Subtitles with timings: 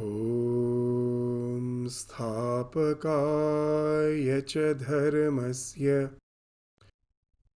[0.00, 6.08] ॐ स्थापकाय च धर्मस्य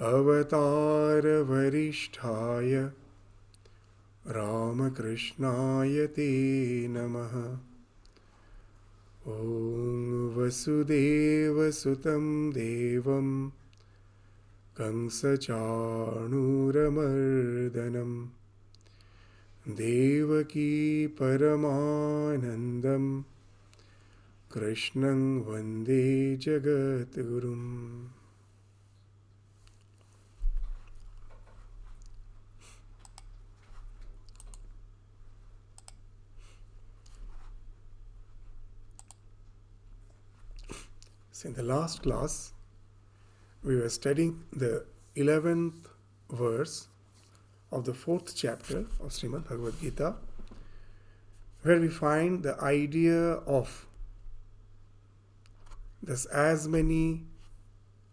[0.00, 2.90] अवतारवरिष्ठाय
[4.26, 7.58] रामकृष्णाय ते नमः।
[9.26, 13.50] ॐ वसुदेवसुतं देवं
[14.77, 15.31] कंसचाणूरमर्दनं
[19.79, 20.71] देवकी
[21.19, 23.09] परमानन्दं
[24.53, 26.05] कृष्णं वन्दे
[26.45, 27.67] जगद्गुरुम्
[41.39, 42.51] So in the last class,
[43.64, 44.84] we were studying the
[45.16, 45.86] 11th
[46.30, 46.88] verse
[47.72, 50.16] of the fourth chapter of Srimad Bhagavad Gita,
[51.62, 53.86] where we find the idea of
[56.02, 57.22] there's as many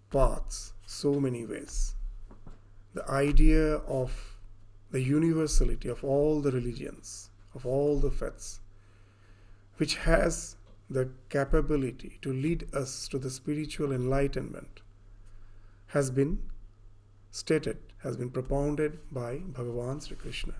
[0.09, 1.95] paths, so many ways.
[2.93, 4.37] The idea of
[4.91, 8.61] the universality of all the religions, of all the faiths,
[9.75, 10.55] which has
[10.89, 14.81] the capability to lead us to the spiritual enlightenment
[15.91, 16.39] has been
[17.31, 20.53] stated, has been propounded by Bhagavan Sri Krishna.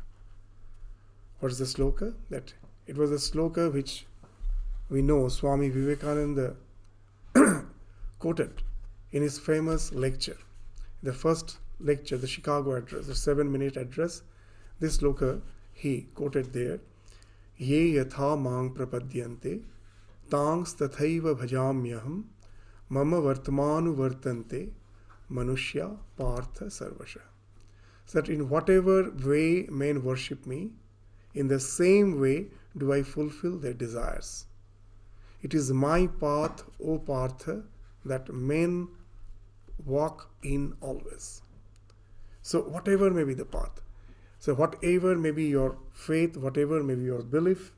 [1.40, 2.14] What is the sloka?
[2.30, 2.54] That
[2.86, 4.06] it was a sloka which
[4.90, 6.56] we know Swami Vivekananda
[8.20, 8.62] quoted
[9.14, 10.38] in his famous lecture,
[11.02, 14.24] the first lecture, the Chicago address, the seven minute address.
[14.82, 15.42] This sloka
[15.74, 16.80] he quoted there.
[17.58, 19.62] ये yatha mang प्रपद्यन्ते
[20.30, 22.24] tangs tathaiva bhajamyaham,
[25.40, 27.22] manushya partha sarvasha
[28.06, 30.72] so that in whatever way men worship me
[31.34, 32.48] in the same way
[32.78, 34.46] do i fulfill their desires.
[35.42, 37.64] It is my path o partha
[38.06, 38.88] that men
[39.86, 41.42] walk in always.
[42.42, 43.82] So whatever may be the path.
[44.40, 47.72] So whatever may be your faith whatever may be your belief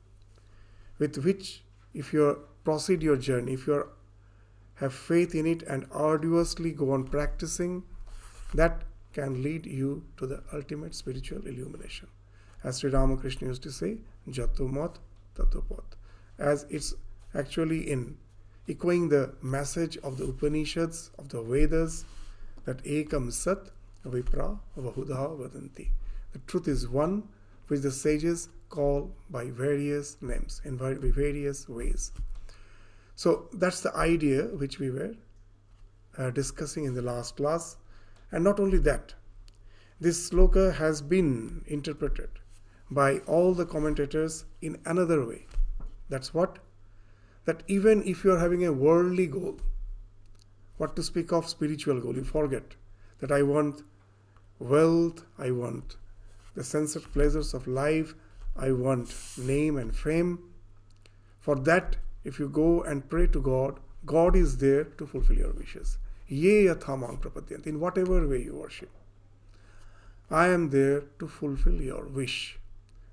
[0.98, 1.62] with which
[1.92, 3.86] if you proceed your journey, if you
[4.76, 7.82] have faith in it and arduously go on practicing,
[8.54, 12.08] that can lead you to the ultimate spiritual illumination.
[12.62, 13.98] As Sri Ramakrishna used to say,
[14.28, 14.96] Jatumat
[15.36, 15.84] Tatupat.
[16.38, 16.94] As it's
[17.34, 18.16] actually in
[18.68, 22.04] echoing the message of the Upanishads, of the Vedas,
[22.64, 23.70] that Ekam Sat
[24.04, 25.90] Vipra Vahudha Vadanti.
[26.32, 27.28] The truth is one,
[27.68, 32.12] which the sages call by various names in various ways.
[33.16, 35.14] So that's the idea which we were
[36.18, 37.76] uh, discussing in the last class.
[38.32, 39.14] And not only that,
[40.00, 42.30] this sloka has been interpreted
[42.90, 45.46] by all the commentators in another way.
[46.08, 46.58] That's what?
[47.44, 49.58] That even if you are having a worldly goal,
[50.76, 52.74] what to speak of spiritual goal, you forget
[53.20, 53.82] that I want
[54.58, 55.96] wealth, I want
[56.54, 58.14] the sense of pleasures of life,
[58.56, 60.38] I want name and fame.
[61.40, 65.52] For that, if you go and pray to God, God is there to fulfill your
[65.52, 65.98] wishes.
[66.26, 68.90] Ye yathamang prapadyant, in whatever way you worship.
[70.30, 72.58] I am there to fulfill your wish,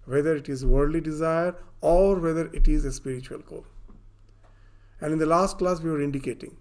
[0.05, 3.65] whether it is worldly desire or whether it is a spiritual goal.
[5.01, 6.57] And in the last class, we were indicating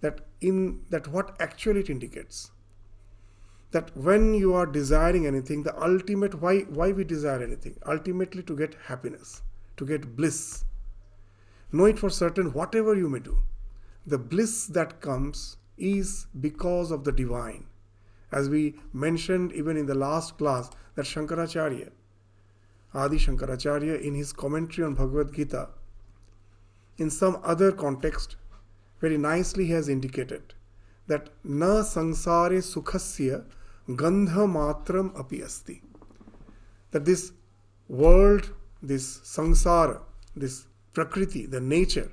[0.00, 2.50] that in that what actually it indicates
[3.70, 8.56] that when you are desiring anything the ultimate why why we desire anything ultimately to
[8.56, 9.42] get happiness
[9.76, 10.64] to get bliss
[11.72, 13.38] know it for certain whatever you may do
[14.06, 17.66] the bliss that comes is because of the divine
[18.32, 21.90] as we mentioned even in the last class that shankaracharya
[22.94, 25.68] adi shankaracharya in his commentary on bhagavad gita
[26.96, 28.36] in some other context
[29.00, 30.54] very nicely he has indicated
[31.08, 33.44] that na sansare sukhasya
[33.88, 35.82] gandha matram api asti.
[36.90, 37.32] That this
[37.88, 38.50] world,
[38.82, 40.00] this samsara,
[40.36, 40.66] this
[40.98, 42.10] prakriti, the nature,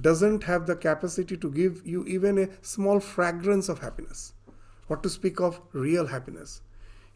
[0.00, 4.32] doesn't have the capacity to give you even a small fragrance of happiness.
[4.86, 6.60] What to speak of real happiness?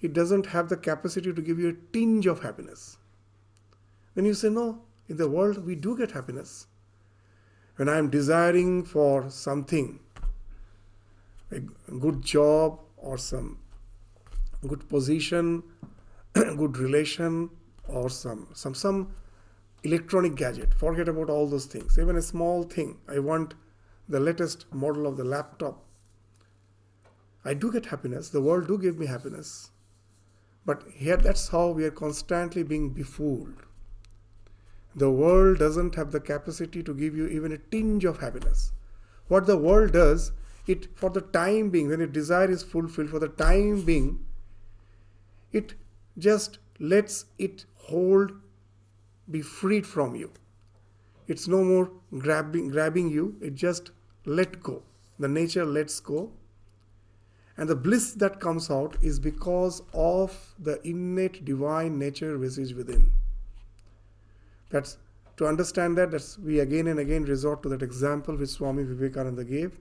[0.00, 2.98] It doesn't have the capacity to give you a tinge of happiness.
[4.16, 6.66] Then you say, no, in the world we do get happiness.
[7.76, 10.00] When I am desiring for something,
[11.52, 11.60] a
[12.00, 13.58] good job or some
[14.66, 15.62] good position,
[16.32, 17.50] good relation,
[17.86, 19.14] or some some some
[19.86, 20.74] electronic gadget.
[20.74, 21.98] Forget about all those things.
[21.98, 22.98] Even a small thing.
[23.08, 23.54] I want
[24.08, 25.84] the latest model of the laptop.
[27.44, 28.28] I do get happiness.
[28.30, 29.70] The world do give me happiness.
[30.64, 33.62] But here, that's how we are constantly being befooled.
[34.96, 38.72] The world doesn't have the capacity to give you even a tinge of happiness.
[39.28, 40.32] What the world does,
[40.66, 44.24] it for the time being, when your desire is fulfilled, for the time being,
[45.52, 45.74] it
[46.18, 48.32] just lets it hold,
[49.30, 50.30] be freed from you.
[51.26, 53.90] It's no more grabbing, grabbing you, it just
[54.24, 54.82] let go.
[55.18, 56.32] The nature lets go.
[57.56, 62.74] And the bliss that comes out is because of the innate divine nature which is
[62.74, 63.10] within.
[64.70, 64.98] That's
[65.38, 69.44] to understand that, that's we again and again resort to that example which Swami Vivekananda
[69.44, 69.78] gave.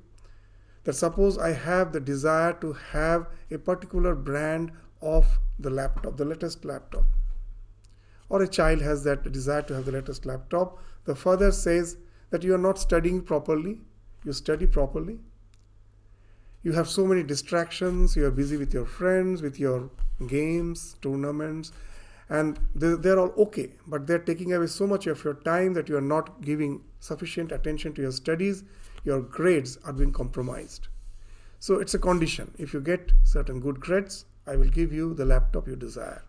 [0.83, 4.71] That suppose I have the desire to have a particular brand
[5.01, 7.05] of the laptop, the latest laptop,
[8.29, 11.97] or a child has that desire to have the latest laptop, the father says
[12.31, 13.81] that you are not studying properly,
[14.23, 15.19] you study properly.
[16.63, 19.91] You have so many distractions, you are busy with your friends, with your
[20.27, 21.71] games, tournaments,
[22.27, 25.95] and they're all okay, but they're taking away so much of your time that you
[25.95, 28.63] are not giving sufficient attention to your studies,
[29.03, 30.87] your grades are being compromised.
[31.59, 32.51] So it's a condition.
[32.57, 36.23] If you get certain good grades, I will give you the laptop you desire.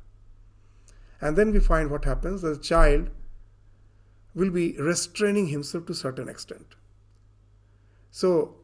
[1.21, 3.11] And then we find what happens the child
[4.35, 6.75] will be restraining himself to certain extent.
[8.11, 8.57] So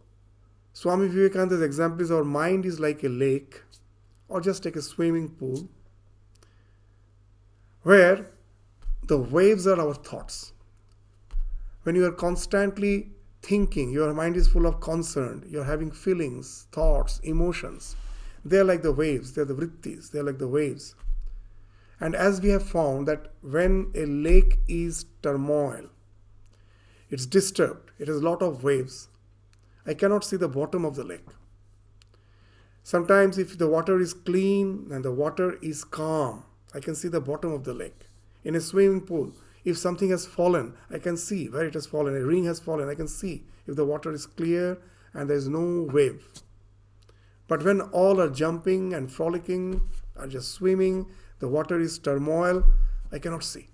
[0.75, 3.63] Swami Vivekananda's example is our mind is like a lake
[4.29, 5.69] or just like a swimming pool
[7.83, 8.31] where
[9.07, 10.53] the waves are our thoughts.
[11.83, 13.11] When you are constantly
[13.43, 17.97] thinking, your mind is full of concern, you're having feelings, thoughts, emotions.
[18.45, 20.95] They're like the waves, they're the vrittis, they're like the waves.
[22.03, 25.85] And as we have found that when a lake is turmoil,
[27.11, 29.09] it's disturbed, it has a lot of waves.
[29.87, 31.29] I cannot see the bottom of the lake.
[32.83, 36.43] Sometimes, if the water is clean and the water is calm,
[36.75, 38.09] I can see the bottom of the lake.
[38.43, 39.33] In a swimming pool,
[39.65, 42.17] if something has fallen, I can see where it has fallen.
[42.17, 44.77] A ring has fallen, I can see if the water is clear
[45.15, 46.27] and there is no wave.
[47.47, 49.83] But when all are jumping and frolicking,
[50.17, 51.07] are just swimming,
[51.43, 52.63] the water is turmoil,
[53.11, 53.67] I cannot see.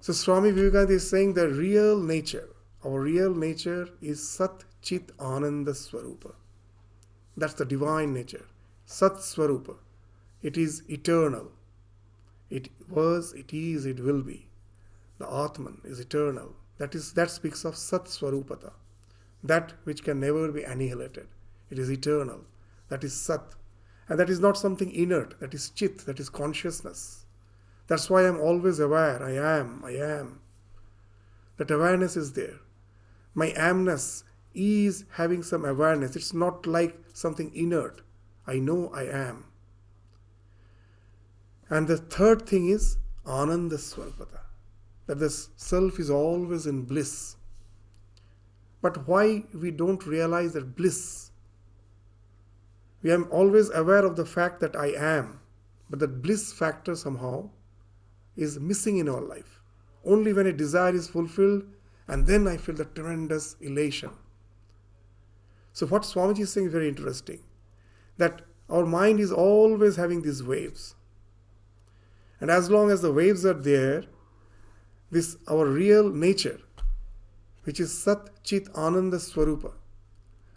[0.00, 2.48] So Swami Vivekananda is saying the real nature,
[2.82, 6.32] our real nature is Sat Chit Ananda Swarupa.
[7.36, 8.46] That's the divine nature.
[8.86, 9.76] Sat Swarupa.
[10.40, 11.52] It is eternal.
[12.48, 14.46] It was, it is, it will be.
[15.18, 16.56] The Atman is eternal.
[16.78, 18.72] That is that speaks of Sat Swarupata.
[19.44, 21.28] That which can never be annihilated.
[21.68, 22.46] It is eternal.
[22.88, 23.42] That is Sat.
[24.12, 25.40] And that is not something inert.
[25.40, 26.00] That is Chit.
[26.04, 27.24] That is consciousness.
[27.86, 29.22] That's why I'm always aware.
[29.22, 29.82] I am.
[29.86, 30.42] I am.
[31.56, 32.58] That awareness is there.
[33.32, 36.14] My amness is having some awareness.
[36.14, 38.02] It's not like something inert.
[38.46, 39.46] I know I am.
[41.70, 47.36] And the third thing is Ananda that the self is always in bliss.
[48.82, 51.31] But why we don't realize that bliss?
[53.02, 55.40] We are always aware of the fact that I am,
[55.90, 57.50] but that bliss factor somehow
[58.36, 59.60] is missing in our life.
[60.04, 61.64] Only when a desire is fulfilled,
[62.08, 64.10] and then I feel the tremendous elation.
[65.72, 67.40] So, what Swamiji is saying is very interesting
[68.18, 70.94] that our mind is always having these waves.
[72.40, 74.04] And as long as the waves are there,
[75.10, 76.60] this our real nature,
[77.64, 79.72] which is Sat Chit Ananda Swarupa,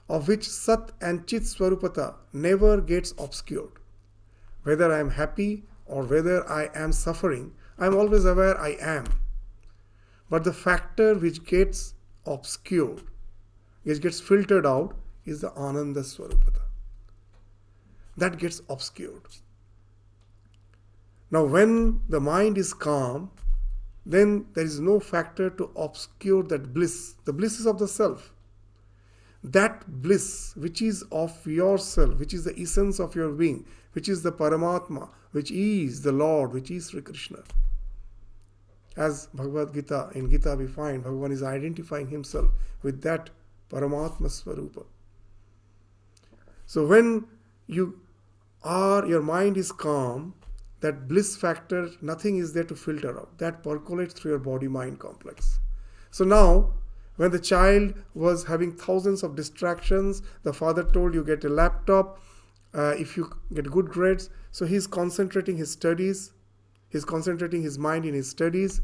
[0.08, 3.72] of which Sat and Chit Swarupata never gets obscured.
[4.64, 9.06] Whether I am happy or whether I am suffering, I am always aware I am.
[10.30, 11.94] But the factor which gets
[12.26, 13.04] obscured,
[13.84, 14.96] which gets filtered out,
[15.26, 16.62] is the Ananda Swarupata.
[18.18, 19.28] That gets obscured.
[21.32, 23.32] Now, when the mind is calm,
[24.06, 27.16] then there is no factor to obscure that bliss.
[27.26, 28.32] The bliss is of the self.
[29.46, 34.24] That bliss, which is of yourself, which is the essence of your being, which is
[34.24, 37.44] the Paramatma, which is the Lord, which is Sri Krishna.
[38.98, 42.50] As Bhagavad Gita, in Gita we find Bhagavan is identifying himself
[42.82, 43.30] with that
[43.70, 44.86] Paramatma Swarupa.
[46.66, 47.25] So when
[47.68, 48.00] you
[48.64, 50.34] are, your mind is calm,
[50.80, 53.38] that bliss factor, nothing is there to filter out.
[53.38, 55.60] That percolates through your body mind complex.
[56.10, 56.74] So now,
[57.17, 62.19] when the child was having thousands of distractions, the father told you get a laptop
[62.74, 64.29] uh, if you get good grades.
[64.51, 66.31] So he's concentrating his studies,
[66.89, 68.81] he's concentrating his mind in his studies,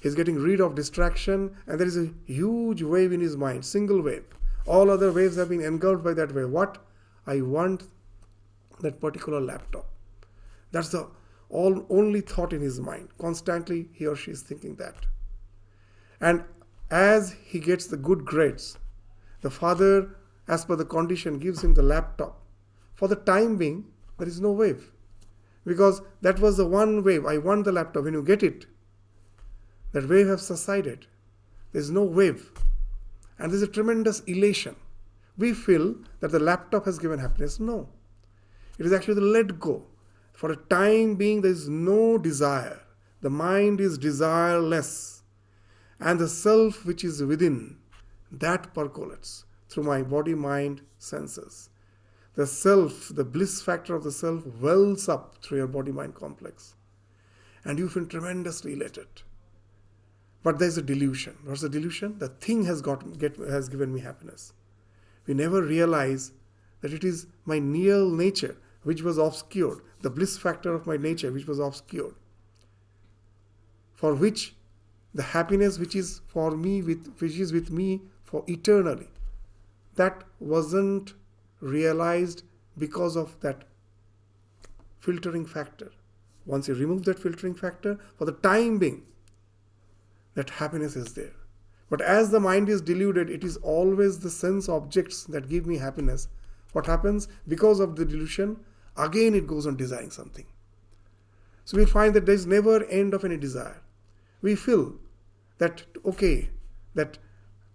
[0.00, 4.00] he's getting rid of distraction, and there is a huge wave in his mind, single
[4.02, 4.24] wave.
[4.66, 6.50] All other waves have been engulfed by that wave.
[6.50, 6.78] What?
[7.26, 7.84] I want
[8.80, 9.88] that particular laptop.
[10.72, 11.08] That's the
[11.48, 13.08] all only thought in his mind.
[13.18, 15.06] Constantly he or she is thinking that.
[16.20, 16.44] And
[16.90, 18.78] as he gets the good grades,
[19.42, 20.16] the father,
[20.48, 22.42] as per the condition, gives him the laptop.
[22.94, 23.86] For the time being,
[24.18, 24.92] there is no wave.
[25.64, 27.26] Because that was the one wave.
[27.26, 28.04] I want the laptop.
[28.04, 28.66] When you get it,
[29.92, 31.06] that wave has subsided.
[31.72, 32.52] There's no wave.
[33.38, 34.76] And there's a tremendous elation.
[35.36, 37.60] We feel that the laptop has given happiness.
[37.60, 37.88] No.
[38.78, 39.84] It is actually the let go.
[40.32, 42.80] For a time being, there is no desire.
[43.20, 45.15] The mind is desireless.
[45.98, 47.78] And the self which is within,
[48.30, 51.70] that percolates through my body, mind, senses.
[52.34, 56.74] The self, the bliss factor of the self, wells up through your body mind complex.
[57.64, 59.08] And you feel tremendously elated.
[60.42, 61.38] But there's a delusion.
[61.44, 62.18] What's the delusion?
[62.18, 64.52] The thing has got get, has given me happiness.
[65.26, 66.32] We never realize
[66.82, 71.32] that it is my real nature which was obscured, the bliss factor of my nature
[71.32, 72.14] which was obscured,
[73.94, 74.54] for which
[75.16, 79.08] the happiness which is for me with which is with me for eternally,
[79.94, 81.14] that wasn't
[81.60, 82.42] realized
[82.76, 83.64] because of that
[85.00, 85.90] filtering factor.
[86.44, 89.02] Once you remove that filtering factor, for the time being,
[90.34, 91.32] that happiness is there.
[91.88, 95.78] But as the mind is deluded, it is always the sense objects that give me
[95.78, 96.28] happiness.
[96.72, 97.26] What happens?
[97.48, 98.58] Because of the delusion,
[98.98, 100.46] again it goes on desiring something.
[101.64, 103.80] So we find that there is never end of any desire.
[104.42, 104.96] We feel
[105.58, 106.50] that, okay,
[106.94, 107.18] that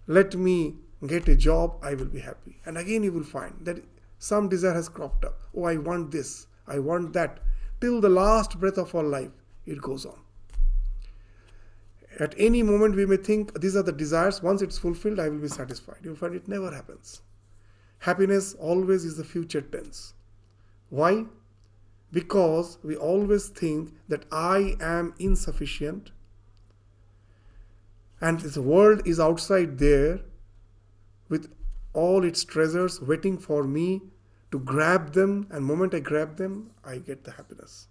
[0.08, 2.62] let me get a job, I will be happy.
[2.66, 3.84] And again you will find that
[4.20, 5.40] some desire has cropped up.
[5.56, 7.40] Oh, I want this, I want that.
[7.80, 9.32] Till the last breath of our life,
[9.66, 10.20] it goes on.
[12.20, 14.44] At any moment, we may think these are the desires.
[14.44, 15.98] Once it's fulfilled, I will be satisfied.
[16.04, 17.22] You'll find it never happens.
[18.00, 20.14] Happiness always is the future tense.
[20.90, 21.26] Why?
[22.12, 26.12] Because we always think that I am insufficient
[28.22, 30.20] and this world is outside there
[31.28, 31.52] with
[31.94, 34.02] all its treasures waiting for me
[34.52, 35.48] to grab them.
[35.50, 37.88] And moment i grab them i get the happiness.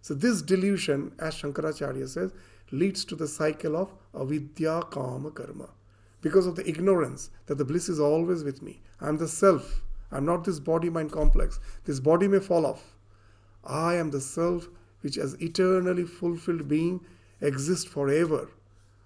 [0.00, 2.32] So this delusion as shankaracharya says
[2.72, 5.68] leads to the cycle of avidya kama karma.
[6.22, 8.80] Because of the ignorance that the bliss is always with me.
[9.00, 9.82] I'm the self.
[10.10, 11.60] I'm not this body mind complex.
[11.84, 12.96] This body may fall off.
[13.64, 14.68] I am the self
[15.02, 17.04] which as eternally fulfilled being
[17.40, 18.48] exists forever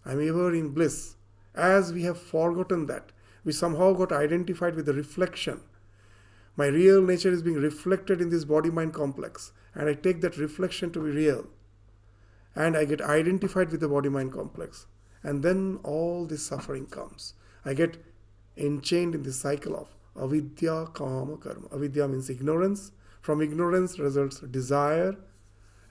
[0.05, 1.17] i'm ever in bliss
[1.55, 3.13] as we have forgotten that
[3.45, 5.61] we somehow got identified with the reflection
[6.57, 10.37] my real nature is being reflected in this body mind complex and i take that
[10.37, 11.47] reflection to be real
[12.55, 14.87] and I get identified with the body mind complex.
[15.23, 17.35] And then all this suffering comes.
[17.65, 18.03] I get
[18.57, 19.89] enchained in this cycle of
[20.21, 21.69] avidya, kama, karma.
[21.73, 22.93] Avidya means ignorance.
[23.21, 25.17] From ignorance results desire,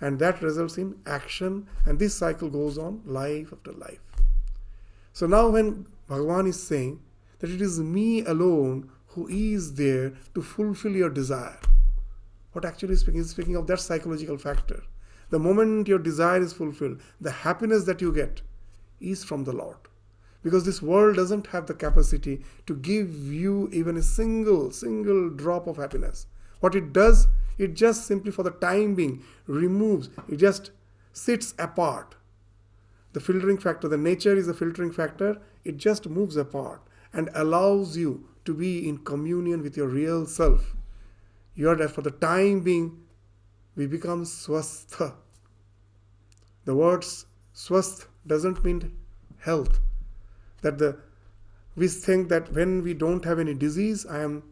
[0.01, 1.67] and that results in action.
[1.85, 3.99] And this cycle goes on life after life.
[5.13, 7.01] So now, when Bhagavan is saying
[7.39, 11.59] that it is me alone who is there to fulfill your desire,
[12.53, 14.83] what actually is speaking is speaking of that psychological factor
[15.29, 18.41] the moment your desire is fulfilled, the happiness that you get
[18.99, 19.77] is from the Lord.
[20.41, 25.67] Because this world doesn't have the capacity to give you even a single, single drop
[25.67, 26.27] of happiness.
[26.61, 27.27] What it does,
[27.59, 30.71] it just simply for the time being removes, it just
[31.13, 32.15] sits apart.
[33.13, 37.97] The filtering factor, the nature is a filtering factor, it just moves apart and allows
[37.97, 40.75] you to be in communion with your real self.
[41.55, 43.03] You are there for the time being
[43.75, 45.15] we become swastha.
[46.65, 48.95] The words swasth doesn't mean
[49.39, 49.79] health.
[50.61, 50.99] That the
[51.75, 54.43] we think that when we don't have any disease, I am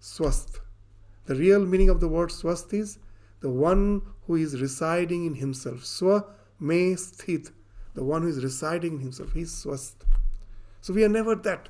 [0.00, 0.60] swasth.
[1.26, 2.98] The real meaning of the word swasth is
[3.40, 5.80] the one who is residing in himself.
[5.84, 6.24] Swa
[6.58, 7.50] me sthit.
[7.94, 9.32] The one who is residing in himself.
[9.32, 10.04] He is swasth.
[10.80, 11.68] So we are never that.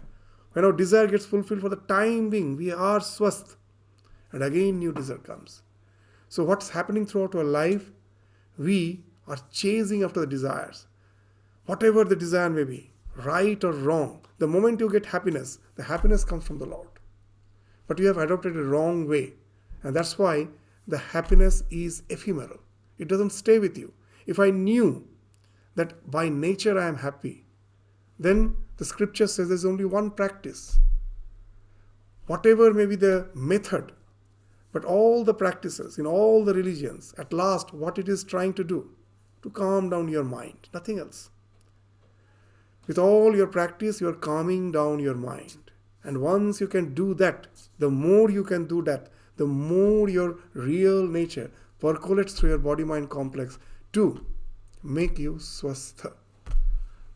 [0.52, 3.56] When our desire gets fulfilled for the time being, we are swast.
[4.32, 5.62] And again new desire comes.
[6.28, 7.90] So, what's happening throughout our life?
[8.56, 10.86] We are chasing after the desires.
[11.66, 16.24] Whatever the desire may be, right or wrong, the moment you get happiness, the happiness
[16.24, 16.89] comes from the Lord.
[17.90, 19.32] But you have adopted a wrong way.
[19.82, 20.46] And that's why
[20.86, 22.60] the happiness is ephemeral.
[22.98, 23.92] It doesn't stay with you.
[24.26, 25.08] If I knew
[25.74, 27.46] that by nature I am happy,
[28.16, 30.78] then the scripture says there's only one practice.
[32.28, 33.90] Whatever may be the method,
[34.70, 38.62] but all the practices in all the religions, at last, what it is trying to
[38.62, 38.88] do?
[39.42, 41.30] To calm down your mind, nothing else.
[42.86, 45.69] With all your practice, you are calming down your mind.
[46.04, 47.46] And once you can do that,
[47.78, 52.84] the more you can do that, the more your real nature percolates through your body
[52.84, 53.58] mind complex
[53.92, 54.24] to
[54.82, 56.12] make you swastha,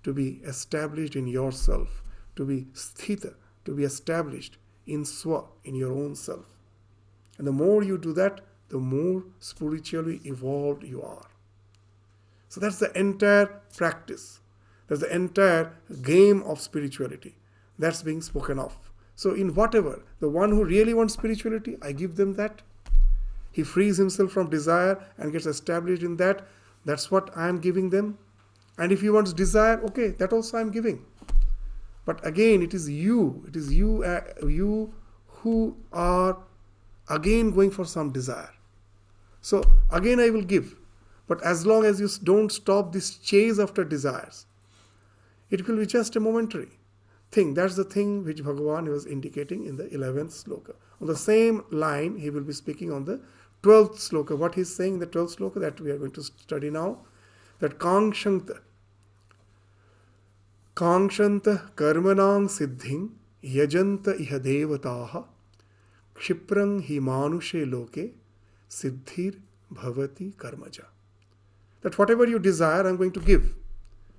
[0.02, 2.02] to be established in yourself,
[2.36, 6.46] to be sthita, to be established in swa, in your own self.
[7.38, 11.26] And the more you do that, the more spiritually evolved you are.
[12.48, 14.40] So that's the entire practice.
[14.86, 15.72] That's the entire
[16.02, 17.36] game of spirituality.
[17.78, 18.76] That's being spoken of.
[19.16, 22.62] So, in whatever, the one who really wants spirituality, I give them that.
[23.52, 26.46] He frees himself from desire and gets established in that.
[26.84, 28.18] That's what I am giving them.
[28.78, 31.04] And if he wants desire, okay, that also I am giving.
[32.04, 34.92] But again, it is you, it is you, uh, you
[35.26, 36.38] who are
[37.08, 38.52] again going for some desire.
[39.40, 40.74] So again, I will give.
[41.28, 44.46] But as long as you don't stop this chase after desires,
[45.50, 46.70] it will be just a momentary
[47.34, 47.54] thing.
[47.54, 50.74] That's the thing which Bhagavan was indicating in the 11th sloka.
[51.00, 53.20] On the same line, he will be speaking on the
[53.62, 54.38] 12th sloka.
[54.38, 56.98] What he's saying in the 12th sloka that we are going to study now,
[57.58, 58.60] that Kangshanta,
[60.76, 63.10] Kangshanta karmanang siddhing
[63.42, 65.24] yajanta iha devataha
[67.10, 68.12] manushe loke
[68.68, 69.40] siddhir
[69.72, 70.84] bhavati karmaja.
[71.82, 73.54] That whatever you desire, I'm going to give.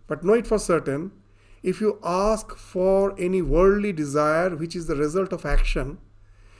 [0.07, 1.11] But know it for certain,
[1.71, 5.97] if you ask for any worldly desire which is the result of action,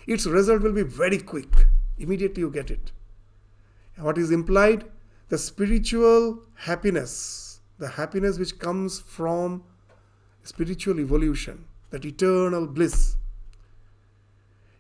[0.08, 1.68] its result will be very quick.
[2.00, 2.92] Immediately you get it.
[4.00, 4.86] What is implied?
[5.30, 9.64] The spiritual happiness, the happiness which comes from
[10.42, 13.16] spiritual evolution, that eternal bliss.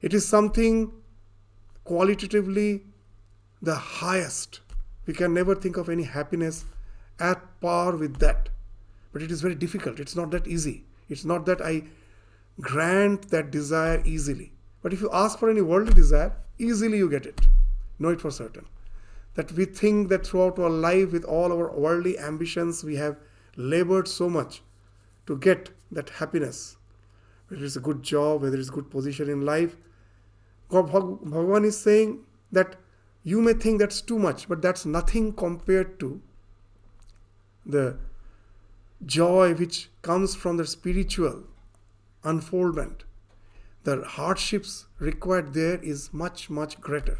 [0.01, 0.91] It is something
[1.83, 2.81] qualitatively
[3.61, 4.61] the highest.
[5.05, 6.65] We can never think of any happiness
[7.19, 8.49] at par with that.
[9.15, 10.01] But it is very difficult.
[10.01, 10.83] It's not that easy.
[11.07, 11.83] It's not that I
[12.59, 14.51] grant that desire easily.
[14.81, 17.47] But if you ask for any worldly desire, easily you get it.
[17.97, 18.65] Know it for certain.
[19.35, 23.15] That we think that throughout our life, with all our worldly ambitions, we have
[23.55, 24.61] labored so much
[25.27, 26.75] to get that happiness.
[27.47, 29.77] Whether it's a good job, whether it's a good position in life.
[30.67, 32.19] God, Bhagavan is saying
[32.51, 32.75] that
[33.23, 36.21] you may think that's too much, but that's nothing compared to
[37.65, 37.97] the
[39.03, 41.43] joy which comes from the spiritual
[42.23, 43.03] unfoldment,
[43.83, 47.19] the hardships required there is much, much greater.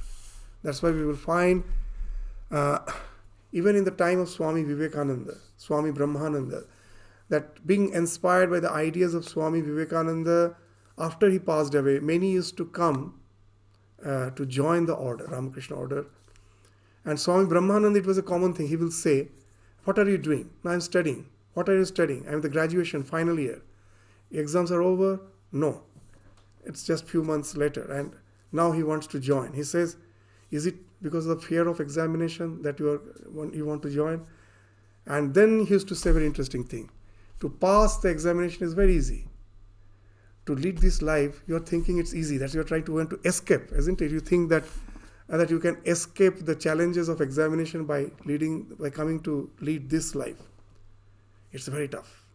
[0.63, 1.63] That's why we will find,
[2.51, 2.79] uh,
[3.51, 6.65] even in the time of Swami Vivekananda, Swami Brahmananda,
[7.29, 10.55] that being inspired by the ideas of Swami Vivekananda,
[10.97, 13.19] after he passed away, many used to come
[14.03, 16.05] uh, to join the order, Ramakrishna order.
[17.03, 18.67] And Swami Brahmananda, it was a common thing.
[18.67, 19.29] He will say,
[19.83, 20.49] What are you doing?
[20.63, 21.27] I'm studying.
[21.55, 22.25] What are you studying?
[22.29, 23.61] I'm the graduation final year.
[24.29, 25.19] Exams are over?
[25.51, 25.83] No.
[26.65, 28.13] It's just few months later, and
[28.51, 29.53] now he wants to join.
[29.53, 29.95] He says,
[30.51, 34.25] "Is it because of the fear of examination that you are you want to join?"
[35.05, 36.89] And then he used to say very interesting thing:
[37.39, 39.21] to pass the examination is very easy.
[40.47, 42.37] To lead this life, you're thinking it's easy.
[42.37, 44.11] That you're trying to want to escape, isn't it?
[44.17, 44.65] You think that
[45.29, 49.89] uh, that you can escape the challenges of examination by leading by coming to lead
[49.89, 50.43] this life.
[51.55, 52.25] It's very tough.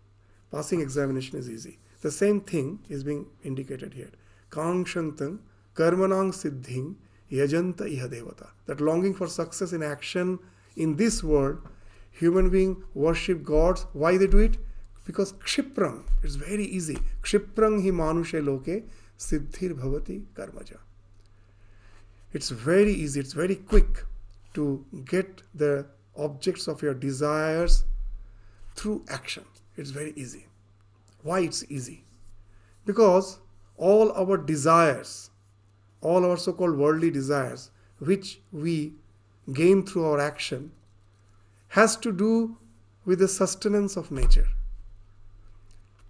[0.50, 1.78] Passing examination is easy.
[2.00, 4.12] The same thing is being indicated here.
[4.50, 5.40] Kangshantam
[5.74, 6.94] karmanang siddhing
[7.30, 8.48] yajanta iha devata.
[8.64, 10.38] That longing for success in action
[10.74, 11.58] in this world,
[12.12, 13.84] human being worship gods.
[13.92, 14.56] Why they do it?
[15.04, 16.98] Because kshiprang, it's very easy.
[17.22, 18.84] Kshiprang hi manushe loke
[19.18, 20.78] siddhir bhavati karmaja.
[22.32, 24.02] It's very easy, it's very quick
[24.54, 25.84] to get the
[26.16, 27.84] objects of your desires
[28.80, 29.44] through action.
[29.76, 30.46] It's very easy.
[31.22, 32.04] Why it's easy?
[32.86, 33.38] Because
[33.76, 35.30] all our desires,
[36.00, 38.94] all our so called worldly desires, which we
[39.52, 40.72] gain through our action,
[41.68, 42.56] has to do
[43.04, 44.48] with the sustenance of nature,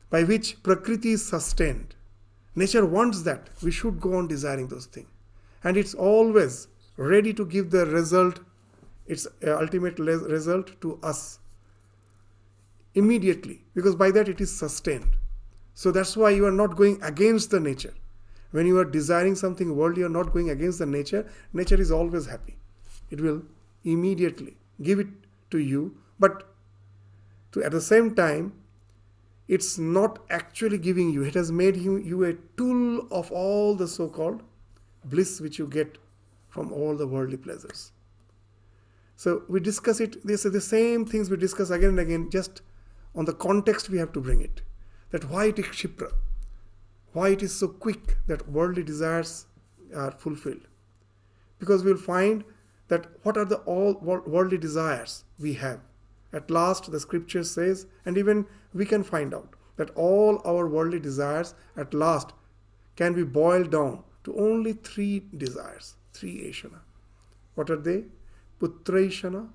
[0.09, 1.97] by which Prakriti is sustained.
[2.55, 3.51] Nature wants that.
[3.65, 5.09] We should go on desiring those things.
[5.65, 8.41] And it's always ready to give the result,
[9.07, 11.41] its uh, ultimate result to us
[12.95, 15.17] immediately because by that it is sustained.
[15.75, 17.95] So that's why you are not going against the nature.
[18.51, 21.31] When you are desiring something worldly, you are not going against the nature.
[21.53, 22.57] Nature is always happy.
[23.11, 23.43] It will
[23.85, 25.09] immediately give it
[25.51, 26.49] to you, but
[27.53, 28.53] to, at the same time,
[29.49, 31.25] it's not actually giving you.
[31.25, 34.43] It has made you, you a tool of all the so called
[35.05, 35.99] bliss which you get
[36.49, 37.93] from all the worldly pleasures.
[39.17, 40.25] So we discuss it.
[40.27, 42.63] These are the same things we discuss again and again, just
[43.15, 44.63] on the context we have to bring it.
[45.11, 46.13] That why it is Kshipra,
[47.13, 49.47] why it is so quick that worldly desires
[49.95, 50.69] are fulfilled.
[51.59, 52.45] Because we'll find
[52.89, 55.81] that what are the all worldly desires we have.
[56.33, 61.01] At last, the scripture says, and even we can find out that all our worldly
[61.01, 62.33] desires at last
[62.97, 66.81] can be boiled down to only three desires, three ashana.
[67.55, 68.05] What are they?
[68.61, 69.49] Putraishana,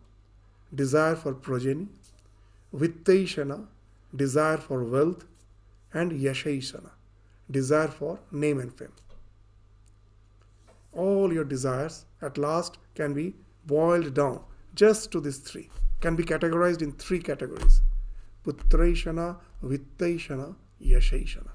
[0.74, 1.88] desire for progeny,
[2.76, 3.66] Vittaishana,
[4.16, 5.26] desire for wealth,
[5.94, 6.92] and Yashaishana,
[7.50, 8.92] desire for name and fame.
[10.92, 13.34] All your desires at last can be
[13.66, 14.42] boiled down
[14.74, 15.70] just to these three,
[16.02, 17.82] can be categorized in three categories
[18.46, 21.50] Putraishana, Vittaishana, Yashaishana.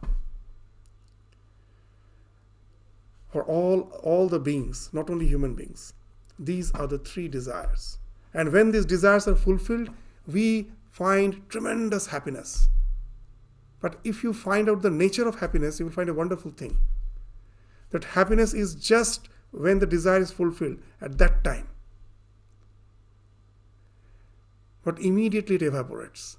[3.31, 5.93] For all, all the beings, not only human beings,
[6.39, 7.99] these are the three desires.
[8.35, 9.91] And when these desires are fulfilled,
[10.27, 12.69] we find tremendous happiness.
[13.81, 16.79] But if you find out the nature of happiness, you will find a wonderful thing.
[17.91, 21.69] That happiness is just when the desire is fulfilled at that time.
[24.83, 26.37] But immediately it evaporates.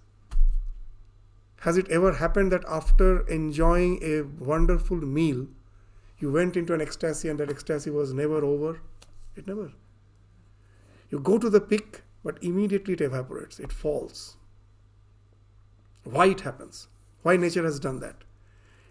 [1.62, 5.48] Has it ever happened that after enjoying a wonderful meal,
[6.18, 8.82] you went into an ecstasy and that ecstasy was never over?
[9.36, 9.72] It never.
[11.10, 14.38] You go to the peak, but immediately it evaporates, it falls.
[16.04, 16.88] Why it happens?
[17.22, 18.16] Why nature has done that?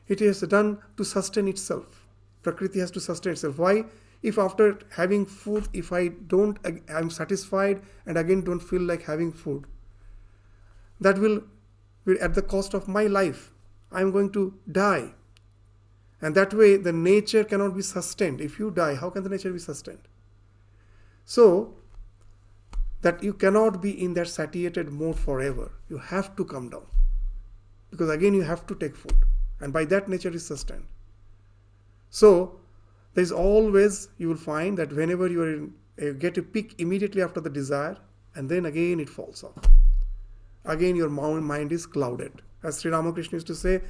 [0.07, 2.07] It is done to sustain itself.
[2.43, 3.59] Prakriti has to sustain itself.
[3.59, 3.85] Why?
[4.23, 9.33] If after having food, if I don't, I'm satisfied and again don't feel like having
[9.33, 9.67] food,
[11.01, 11.43] that will
[12.05, 13.53] be at the cost of my life.
[13.91, 15.15] I'm going to die.
[16.21, 18.41] And that way, the nature cannot be sustained.
[18.41, 20.07] If you die, how can the nature be sustained?
[21.25, 21.75] So,
[23.01, 25.73] that you cannot be in that satiated mode forever.
[25.89, 26.87] You have to come down.
[27.91, 29.17] Because again, you have to take food.
[29.61, 30.87] And by that, nature is sustained.
[32.09, 32.61] So,
[33.15, 36.77] there is always, you will find that whenever you are in, you get a peak
[36.79, 37.97] immediately after the desire,
[38.35, 39.65] and then again it falls off.
[40.65, 42.43] Again, your mind is clouded.
[42.63, 43.83] As Sri Ramakrishna used to say,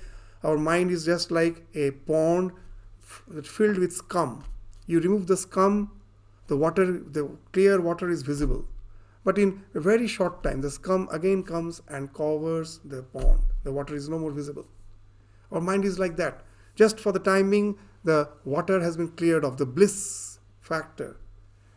[0.43, 2.53] our mind is just like a pond
[3.01, 4.45] filled with scum.
[4.87, 5.93] You remove the scum,
[6.47, 8.65] the water, the clear water is visible.
[9.25, 13.41] But in a very short time, the scum again comes and covers the pond.
[13.65, 14.67] The water is no more visible.
[15.53, 16.43] Our mind is like that.
[16.75, 21.17] Just for the timing, the water has been cleared of the bliss factor,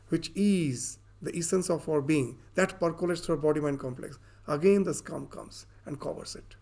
[0.10, 4.20] which is the essence of our being, that percolates through our body mind complex.
[4.48, 6.56] Again, the scum comes and covers it.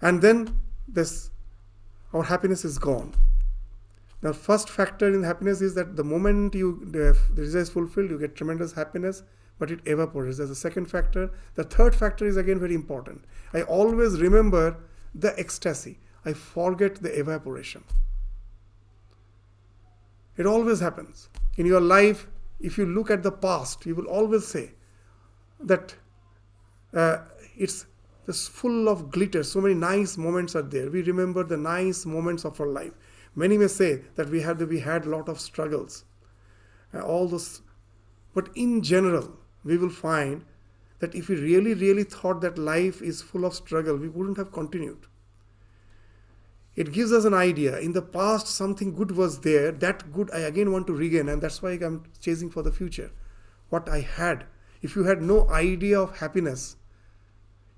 [0.00, 1.30] And then this
[2.12, 3.14] our happiness is gone.
[4.22, 8.10] The first factor in happiness is that the moment you the, the desire is fulfilled,
[8.10, 9.22] you get tremendous happiness,
[9.58, 10.38] but it evaporates.
[10.38, 11.30] There's a second factor.
[11.54, 13.24] The third factor is again very important.
[13.54, 14.76] I always remember
[15.14, 15.98] the ecstasy.
[16.24, 17.82] I forget the evaporation.
[20.36, 21.28] It always happens.
[21.56, 22.26] In your life,
[22.60, 24.72] if you look at the past, you will always say
[25.60, 25.94] that
[26.94, 27.18] uh,
[27.56, 27.86] it's
[28.26, 29.42] just full of glitter.
[29.42, 30.90] So many nice moments are there.
[30.90, 32.92] We remember the nice moments of our life.
[33.40, 36.04] Many may say that we had we had a lot of struggles,
[36.92, 37.62] uh, all those.
[38.34, 39.28] But in general,
[39.64, 40.44] we will find
[40.98, 44.52] that if we really, really thought that life is full of struggle, we wouldn't have
[44.52, 45.06] continued.
[46.76, 47.78] It gives us an idea.
[47.78, 49.72] In the past, something good was there.
[49.72, 53.10] That good I again want to regain, and that's why I'm chasing for the future.
[53.70, 54.44] What I had.
[54.82, 56.76] If you had no idea of happiness,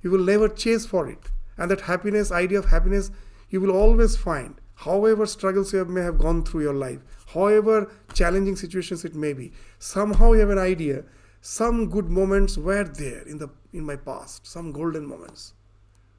[0.03, 1.31] you will never chase for it.
[1.57, 3.13] And that happiness, idea of happiness,
[3.49, 7.01] you will always find however struggles you have, may have gone through your life,
[7.33, 11.05] however challenging situations it may be, somehow you have an idea.
[11.41, 15.55] Some good moments were there in the in my past, some golden moments.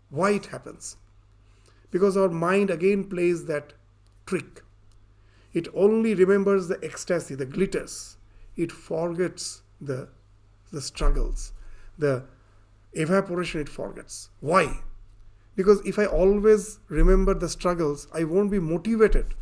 [0.09, 0.97] Why it happens?
[1.91, 3.73] Because our mind again plays that
[4.25, 4.63] trick.
[5.53, 8.17] It only remembers the ecstasy, the glitters.
[8.55, 10.09] It forgets the
[10.71, 11.53] the struggles,
[11.97, 12.25] the
[12.93, 14.29] evaporation it forgets.
[14.39, 14.81] Why?
[15.55, 19.35] Because if I always remember the struggles, I won't be motivated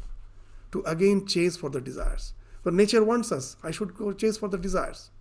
[0.71, 2.34] to again chase for the desires.
[2.63, 3.56] But nature wants us.
[3.63, 5.12] I should go chase for the desires.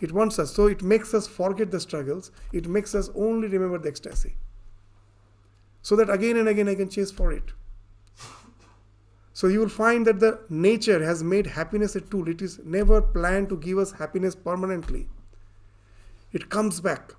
[0.00, 0.54] It wants us.
[0.54, 2.30] So it makes us forget the struggles.
[2.52, 4.36] It makes us only remember the ecstasy.
[5.80, 7.52] So that again and again I can chase for it.
[9.32, 12.28] So you will find that the nature has made happiness a tool.
[12.28, 15.08] It is never planned to give us happiness permanently.
[16.32, 17.14] It comes back.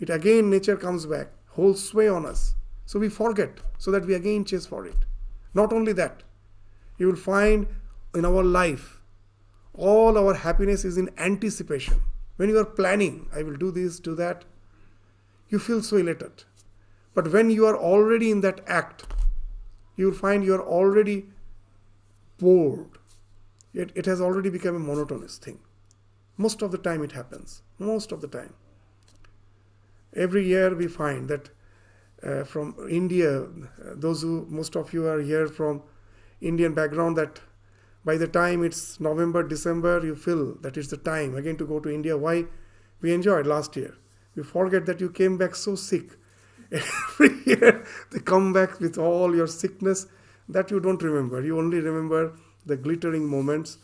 [0.00, 2.54] It again, nature comes back holds sway on us.
[2.84, 4.96] So we forget, so that we again chase for it.
[5.54, 6.22] Not only that,
[6.98, 7.66] you will find
[8.14, 9.00] in our life,
[9.74, 12.00] all our happiness is in anticipation.
[12.36, 14.44] When you are planning, I will do this, do that,
[15.48, 16.44] you feel so elated.
[17.14, 19.04] But when you are already in that act,
[19.96, 21.26] you will find you are already
[22.38, 22.98] bored.
[23.72, 25.58] it, it has already become a monotonous thing.
[26.36, 27.62] Most of the time it happens.
[27.78, 28.54] Most of the time.
[30.16, 31.50] Every year we find that
[32.22, 33.46] uh, from India,
[33.94, 35.82] those who, most of you are here from
[36.40, 37.40] Indian background, that
[38.04, 41.80] by the time it's November, December, you feel that it's the time again to go
[41.80, 42.16] to India.
[42.16, 42.44] Why?
[43.02, 43.94] We enjoyed last year.
[44.34, 46.12] You forget that you came back so sick.
[46.72, 50.06] Every year they come back with all your sickness
[50.48, 51.42] that you don't remember.
[51.42, 52.32] You only remember
[52.64, 53.78] the glittering moments.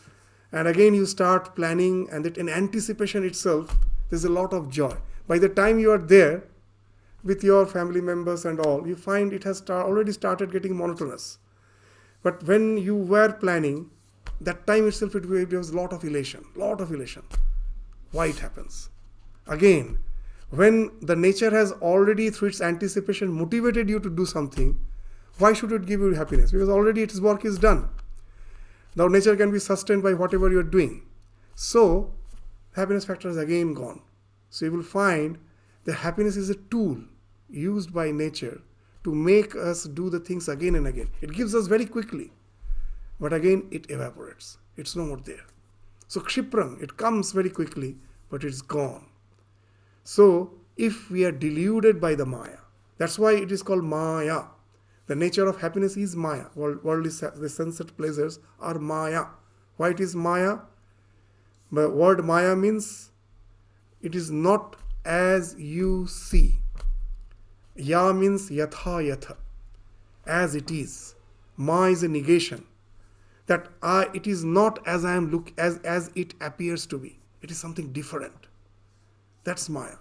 [0.50, 3.76] And again you start planning, and that in anticipation itself,
[4.08, 4.96] there's a lot of joy.
[5.32, 6.44] By the time you are there,
[7.24, 11.38] with your family members and all, you find it has start, already started getting monotonous.
[12.22, 13.88] But when you were planning,
[14.42, 17.22] that time itself it, was a lot of elation, lot of elation.
[18.10, 18.90] Why it happens?
[19.46, 20.00] Again,
[20.50, 24.78] when the nature has already through its anticipation motivated you to do something,
[25.38, 26.52] why should it give you happiness?
[26.52, 27.88] Because already its work is done.
[28.96, 31.06] Now nature can be sustained by whatever you're doing.
[31.54, 32.12] So
[32.76, 34.02] happiness factor is again gone.
[34.52, 35.38] So you will find
[35.84, 36.98] that happiness is a tool
[37.48, 38.60] used by nature
[39.02, 41.08] to make us do the things again and again.
[41.22, 42.32] It gives us very quickly,
[43.18, 44.58] but again it evaporates.
[44.76, 45.46] It's no more there.
[46.06, 47.96] So kshipram, it comes very quickly,
[48.28, 49.06] but it's gone.
[50.04, 52.58] So if we are deluded by the Maya,
[52.98, 54.42] that's why it is called Maya.
[55.06, 56.48] The nature of happiness is Maya.
[56.54, 59.24] Worldly the sunset pleasures are Maya.
[59.78, 60.58] Why it is Maya?
[61.70, 63.11] The word Maya means
[64.02, 66.58] it is not as you see.
[67.76, 69.36] Ya means yatha yatha,
[70.26, 71.14] as it is.
[71.56, 72.64] Ma is a negation.
[73.46, 77.18] That I, it is not as I am look as as it appears to be.
[77.40, 78.46] It is something different.
[79.44, 79.96] That's Maya.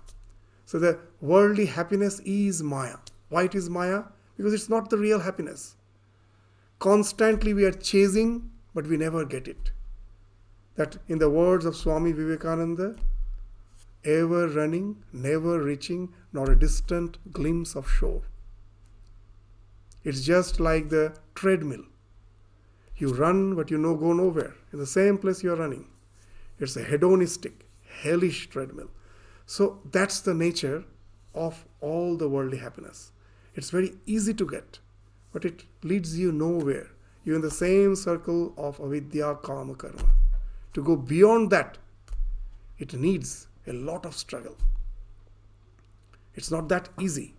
[0.65, 2.97] So the worldly happiness is Maya.
[3.29, 4.03] Why it is Maya?
[4.37, 5.75] Because it's not the real happiness.
[6.79, 9.71] Constantly we are chasing, but we never get it.
[10.75, 12.95] That in the words of Swami Vivekananda,
[14.03, 18.23] ever running, never reaching, nor a distant glimpse of shore.
[20.03, 21.83] It's just like the treadmill.
[22.97, 24.53] You run, but you know go nowhere.
[24.73, 25.87] In the same place you are running.
[26.59, 28.89] It's a hedonistic, hellish treadmill.
[29.45, 30.83] So that's the nature
[31.33, 33.11] of all the worldly happiness.
[33.55, 34.79] It's very easy to get,
[35.31, 36.87] but it leads you nowhere.
[37.23, 40.09] You're in the same circle of avidya, kama, karma.
[40.73, 41.77] To go beyond that,
[42.77, 44.57] it needs a lot of struggle.
[46.33, 47.35] It's not that easy.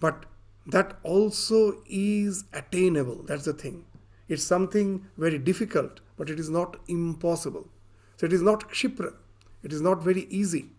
[0.00, 0.26] But
[0.66, 3.22] that also is attainable.
[3.22, 3.84] That's the thing.
[4.28, 7.68] It's something very difficult, but it is not impossible.
[8.16, 9.14] So it is not kshipra.
[9.62, 10.70] It is not very easy.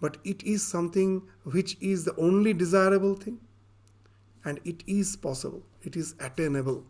[0.00, 3.40] But it is something which is the only desirable thing.
[4.44, 5.62] And it is possible.
[5.82, 6.84] It is attainable.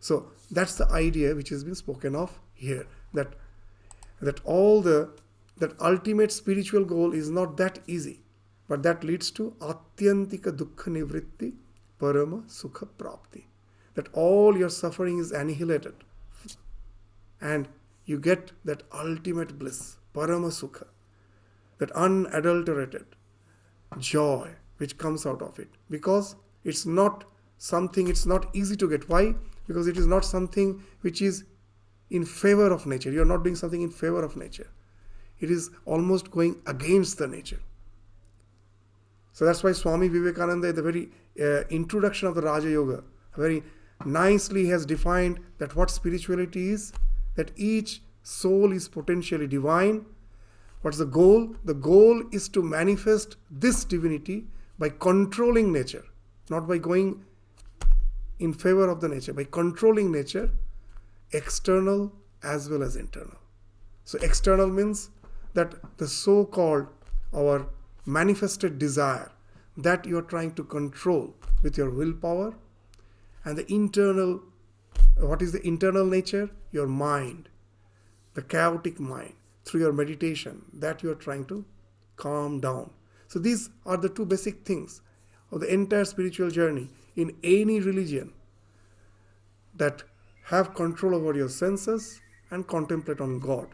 [0.00, 2.86] So that's the idea which has been spoken of here.
[3.14, 3.34] That
[4.20, 5.10] that all the
[5.60, 8.20] that ultimate spiritual goal is not that easy,
[8.66, 11.52] but that leads to atyantika dukkha nivritti
[12.00, 13.44] parama sukha prapti.
[13.94, 15.94] That all your suffering is annihilated
[17.40, 17.68] and
[18.06, 20.86] you get that ultimate bliss, parama sukha,
[21.78, 23.04] that unadulterated
[23.98, 25.68] joy which comes out of it.
[25.90, 27.24] Because it's not
[27.58, 29.08] something, it's not easy to get.
[29.10, 29.34] Why?
[29.66, 31.44] Because it is not something which is
[32.08, 33.10] in favor of nature.
[33.10, 34.70] You are not doing something in favor of nature
[35.40, 37.60] it is almost going against the nature.
[39.32, 43.02] So that's why Swami Vivekananda, in the very uh, introduction of the Raja Yoga,
[43.36, 43.62] very
[44.04, 46.92] nicely has defined that what spirituality is,
[47.36, 50.04] that each soul is potentially divine.
[50.82, 51.54] What's the goal?
[51.64, 54.46] The goal is to manifest this divinity
[54.78, 56.04] by controlling nature,
[56.48, 57.24] not by going
[58.38, 60.50] in favor of the nature, by controlling nature,
[61.32, 63.36] external as well as internal.
[64.04, 65.10] So, external means
[65.54, 66.86] that the so called
[67.34, 67.66] our
[68.06, 69.30] manifested desire
[69.76, 72.54] that you are trying to control with your willpower
[73.44, 74.40] and the internal
[75.18, 76.48] what is the internal nature?
[76.72, 77.48] Your mind
[78.34, 79.34] the chaotic mind
[79.64, 81.64] through your meditation that you are trying to
[82.16, 82.90] calm down.
[83.28, 85.02] So these are the two basic things
[85.50, 88.32] of the entire spiritual journey in any religion
[89.74, 90.02] that
[90.44, 93.68] have control over your senses and contemplate on god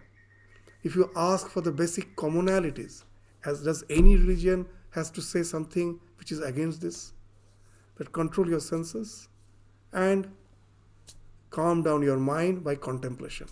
[0.86, 3.02] if you ask for the basic commonalities,
[3.44, 7.12] as does any religion has to say something which is against this,
[7.96, 9.28] that control your senses
[9.92, 10.28] and
[11.50, 13.48] calm down your mind by contemplation.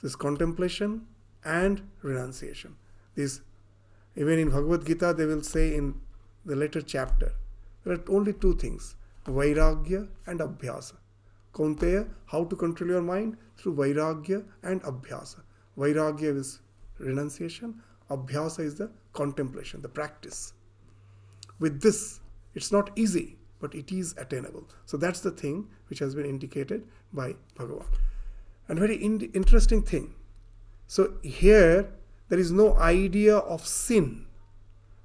[0.00, 1.06] This contemplation
[1.44, 2.76] and renunciation.
[3.16, 3.40] This
[4.14, 5.94] even in Bhagavad Gita they will say in
[6.44, 7.32] the later chapter
[7.82, 8.94] there are only two things
[9.26, 10.94] Vairagya and Abhyasa.
[11.52, 13.36] Kaunteya, how to control your mind?
[13.56, 15.40] Through Vairagya and Abhyasa.
[15.76, 16.60] Vairagya is
[16.98, 20.52] renunciation, Abhyasa is the contemplation, the practice.
[21.58, 22.20] With this,
[22.54, 24.68] it's not easy, but it is attainable.
[24.86, 27.86] So that's the thing which has been indicated by Bhagavan.
[28.68, 30.14] And very in- interesting thing.
[30.86, 31.88] So here,
[32.28, 34.26] there is no idea of sin,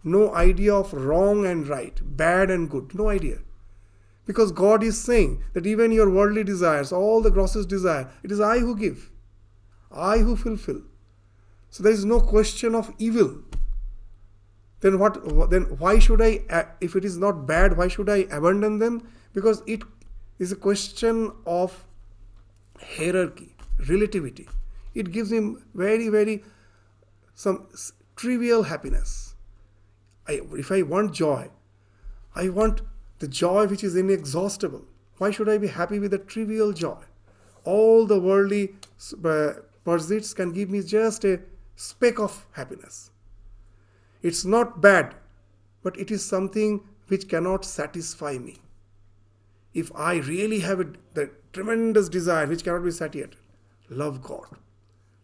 [0.04, 3.40] no idea of wrong and right, bad and good, no idea.
[4.26, 8.40] Because God is saying that even your worldly desires, all the grossest desire, it is
[8.40, 9.10] I who give,
[9.92, 10.82] I who fulfill.
[11.70, 13.44] So there is no question of evil.
[14.82, 15.50] Then what?
[15.50, 16.42] Then why should I?
[16.80, 19.08] If it is not bad, why should I abandon them?
[19.34, 19.82] Because it
[20.40, 21.86] is a question of
[22.82, 23.56] hierarchy,
[23.88, 24.48] relativity.
[24.96, 26.44] It gives him very, very
[27.36, 27.68] some
[28.16, 29.36] trivial happiness.
[30.28, 31.50] I, if I want joy,
[32.36, 32.82] I want
[33.20, 34.86] the joy which is inexhaustible.
[35.18, 36.98] Why should I be happy with a trivial joy?
[37.66, 38.76] All the worldly
[39.24, 41.40] uh, pursuits can give me just a
[41.76, 43.12] speck of happiness.
[44.22, 45.16] It's not bad,
[45.82, 48.58] but it is something which cannot satisfy me.
[49.74, 53.36] If I really have the tremendous desire which cannot be satiated,
[53.90, 54.48] love God,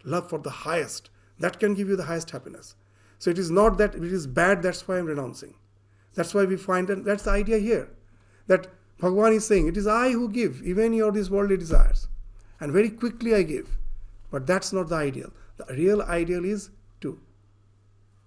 [0.04, 2.76] love for the highest, that can give you the highest happiness.
[3.20, 5.56] So it is not that it is bad, that's why I'm renouncing.
[6.14, 7.90] That's why we find that that's the idea here.
[8.48, 8.68] That
[9.00, 12.08] Bhagavan is saying, It is I who give, even your these worldly desires.
[12.60, 13.78] And very quickly I give.
[14.32, 15.32] But that's not the ideal.
[15.58, 16.70] The real ideal is
[17.02, 17.20] to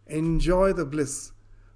[0.07, 1.33] enjoy the bliss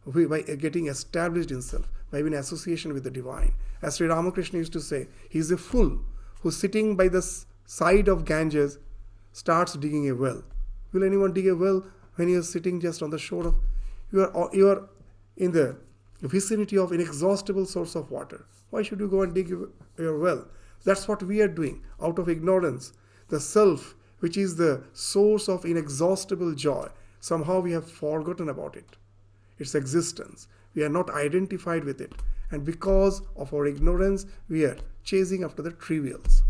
[0.07, 3.55] by getting established in self, by having association with the divine.
[3.83, 6.01] As Sri Ramakrishna used to say, he is a fool
[6.41, 7.23] who sitting by the
[7.67, 8.79] side of Ganges
[9.33, 10.43] starts digging a well.
[10.93, 11.85] Will anyone dig a well
[12.17, 13.55] when you are sitting just on the shore of
[14.13, 14.89] you are uh, you are
[15.37, 15.77] in the
[16.21, 18.45] vicinity of inexhaustible source of water?
[18.71, 20.47] Why should you go and dig your well?
[20.85, 22.93] That's what we are doing out of ignorance.
[23.29, 28.97] The self which is the source of inexhaustible joy, somehow we have forgotten about it,
[29.59, 30.47] its existence.
[30.77, 32.13] We are not identified with it.
[32.53, 36.45] And because of our ignorance, we are chasing after the trivials.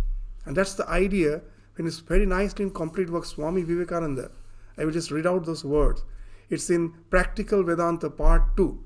[0.45, 1.41] And that's the idea
[1.77, 4.31] when it's very nicely in complete work, Swami Vivekananda.
[4.77, 6.05] I will just read out those words.
[6.51, 8.85] It's in Practical Vedanta Part 2.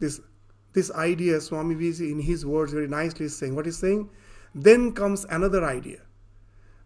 [0.00, 0.20] This,
[0.72, 4.10] this idea, Swami Vivekananda, in his words, very nicely is saying, what he's saying?
[4.52, 6.00] Then comes another idea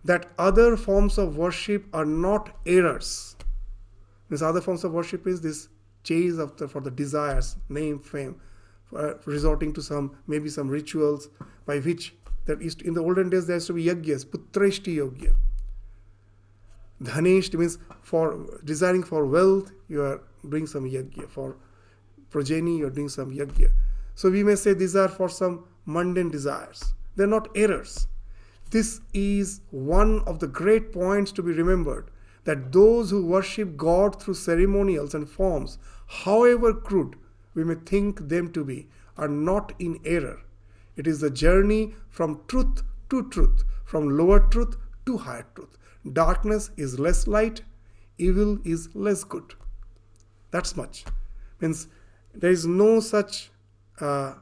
[0.04, 3.36] that other forms of worship are not errors.
[4.30, 5.68] These other forms of worship is this
[6.04, 8.40] chase after for the desires, name, fame,
[8.96, 11.28] uh, resorting to some maybe some rituals
[11.66, 12.14] by which
[12.46, 15.34] that is in the olden days there used to be yagyas, putreshti yagya.
[17.02, 21.28] Dhaneshti means for desiring for wealth, you are doing some yagya.
[21.28, 21.56] For
[22.30, 23.70] progeny, you are doing some yagya.
[24.14, 26.94] So we may say these are for some mundane desires.
[27.16, 28.06] They're not errors.
[28.70, 32.08] This is one of the great points to be remembered
[32.44, 37.16] that those who worship God through ceremonials and forms, however crude
[37.52, 40.40] we may think them to be, are not in error.
[40.96, 45.76] It is the journey from truth to truth, from lower truth to higher truth.
[46.12, 47.62] Darkness is less light,
[48.18, 49.54] evil is less good.
[50.52, 51.04] That's much.
[51.58, 51.88] Means
[52.32, 53.50] there is no such
[54.00, 54.34] uh,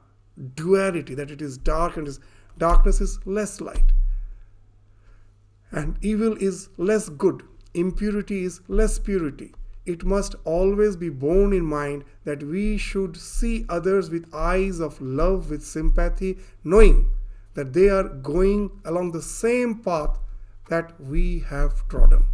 [0.54, 2.20] duality that it is dark and is
[2.58, 3.92] darkness is less light
[5.70, 7.42] and evil is less good,
[7.74, 9.52] impurity is less purity.
[9.84, 15.00] It must always be borne in mind that we should see others with eyes of
[15.00, 17.10] love, with sympathy, knowing
[17.54, 20.18] that they are going along the same path
[20.68, 22.26] that we have trodden.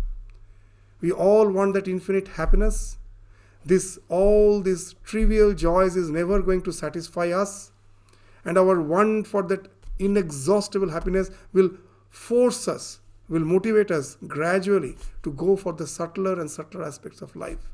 [1.01, 2.99] We all want that infinite happiness.
[3.65, 7.71] This all these trivial joys is never going to satisfy us,
[8.45, 9.69] and our want for that
[9.99, 11.71] inexhaustible happiness will
[12.11, 17.35] force us will motivate us gradually to go for the subtler and subtler aspects of
[17.35, 17.71] life.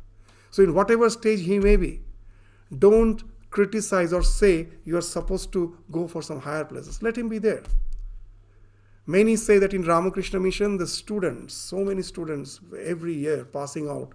[0.50, 2.00] So, in whatever stage he may be,
[2.77, 7.02] don't criticize or say you are supposed to go for some higher places.
[7.02, 7.62] Let him be there.
[9.06, 14.12] Many say that in Ramakrishna Mission, the students, so many students every year passing out,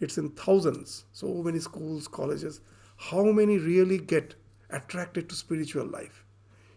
[0.00, 2.60] it's in thousands, so many schools, colleges.
[2.96, 4.34] How many really get
[4.70, 6.24] attracted to spiritual life?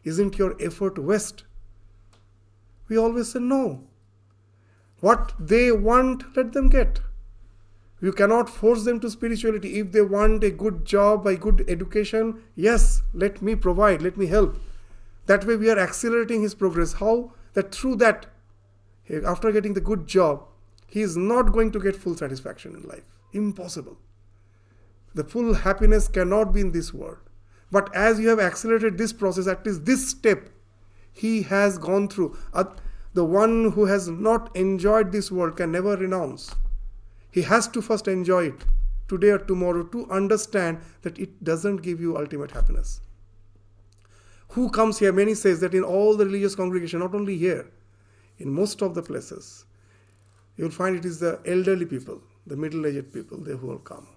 [0.04, 1.44] Isn't your effort waste?
[2.90, 3.88] We always say no.
[5.02, 7.02] What they want, let them get.
[8.02, 9.80] You cannot force them to spirituality.
[9.80, 14.26] If they want a good job, a good education, yes, let me provide, let me
[14.28, 14.58] help.
[15.28, 16.94] That way we are accelerating his progress.
[16.94, 17.34] How?
[17.54, 18.26] That through that,
[19.26, 20.46] after getting the good job,
[20.88, 23.04] he is not going to get full satisfaction in life.
[23.34, 23.98] Impossible.
[25.14, 27.18] The full happiness cannot be in this world.
[27.72, 30.50] But as you have accelerated this process, at least this step,
[31.12, 32.38] he has gone through.
[33.14, 36.56] The one who has not enjoyed this world can never renounce.
[37.32, 38.66] He has to first enjoy it
[39.08, 43.02] today or tomorrow to understand that it doesn't give you ultimate happiness.
[44.50, 45.12] Who comes here?
[45.12, 47.70] Many says that in all the religious congregation, not only here,
[48.40, 49.66] in most of the places,
[50.58, 54.08] you will find it is the elderly people, the middle-aged people, they who will come.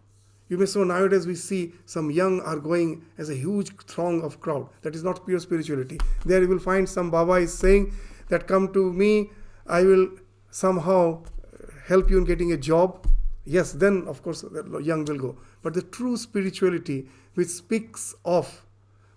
[0.49, 4.41] You may say nowadays we see some young are going as a huge throng of
[4.41, 4.69] crowd.
[4.83, 5.99] That is not pure spirituality.
[6.25, 7.93] There you will find some Baba is saying
[8.29, 9.31] that come to me,
[9.67, 10.09] I will
[10.51, 11.25] somehow
[11.87, 13.07] help you in getting a job.
[13.45, 15.37] Yes, then of course the young will go.
[15.63, 18.65] But the true spirituality which speaks of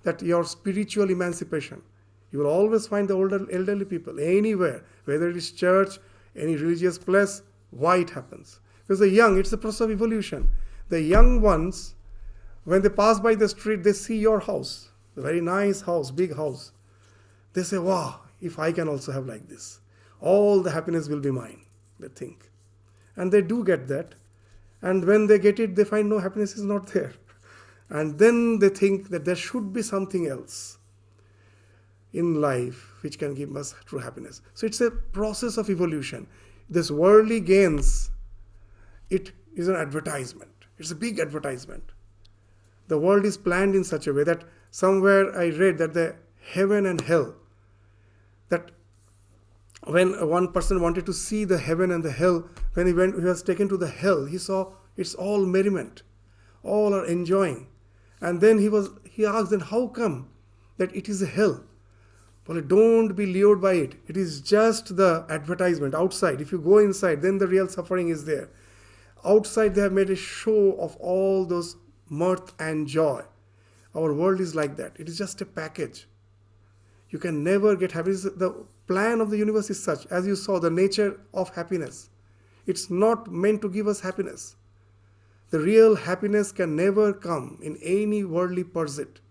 [0.03, 1.81] that your spiritual emancipation,
[2.31, 5.99] you will always find the older elderly people anywhere, whether it is church,
[6.35, 7.41] any religious place,
[7.71, 8.59] why it happens.
[8.85, 10.49] Because the young, it's a process of evolution.
[10.89, 11.95] The young ones,
[12.63, 16.35] when they pass by the street, they see your house, a very nice house, big
[16.35, 16.71] house.
[17.53, 19.79] They say, wow, if I can also have like this,
[20.19, 21.65] all the happiness will be mine,
[21.99, 22.49] they think.
[23.15, 24.15] And they do get that.
[24.81, 27.13] And when they get it, they find no happiness is not there.
[27.89, 30.77] And then they think that there should be something else
[32.11, 34.41] in life which can give us true happiness.
[34.53, 36.27] So it's a process of evolution.
[36.69, 38.11] This worldly gains,
[39.09, 40.51] it is an advertisement.
[40.77, 41.91] It's a big advertisement.
[42.87, 46.85] The world is planned in such a way that somewhere I read that the heaven
[46.85, 47.35] and hell,
[49.89, 53.21] when one person wanted to see the heaven and the hell, when he went, he
[53.21, 56.03] was taken to the hell, he saw it's all merriment,
[56.63, 57.67] all are enjoying.
[58.19, 60.29] And then he was he asked, then how come
[60.77, 61.63] that it is a hell?
[62.47, 63.95] Well, don't be lured by it.
[64.07, 66.39] It is just the advertisement outside.
[66.39, 68.49] If you go inside, then the real suffering is there.
[69.25, 71.75] Outside, they have made a show of all those
[72.09, 73.23] mirth and joy.
[73.93, 74.95] Our world is like that.
[74.97, 76.07] It is just a package.
[77.09, 78.23] You can never get happiness.
[78.23, 82.09] The plan of the universe is such, as you saw, the nature of happiness.
[82.65, 84.55] It's not meant to give us happiness.
[85.49, 89.21] The real happiness can never come in any worldly pursuit.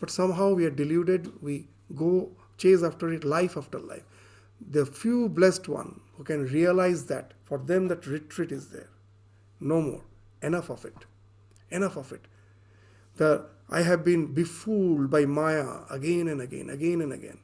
[0.00, 4.04] But somehow we are deluded, we go chase after it life after life.
[4.70, 8.88] The few blessed one who can realize that, for them that retreat is there.
[9.60, 10.02] No more.
[10.42, 11.06] Enough of it.
[11.70, 12.26] Enough of it.
[13.16, 17.38] The I have been befooled by Maya again and again, again and again.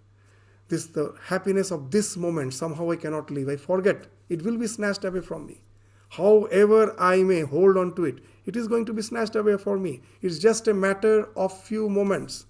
[0.72, 3.50] This the happiness of this moment, somehow I cannot leave.
[3.50, 4.06] I forget.
[4.30, 5.60] It will be snatched away from me.
[6.08, 9.82] However I may hold on to it, it is going to be snatched away from
[9.82, 10.00] me.
[10.22, 12.46] It's just a matter of few moments.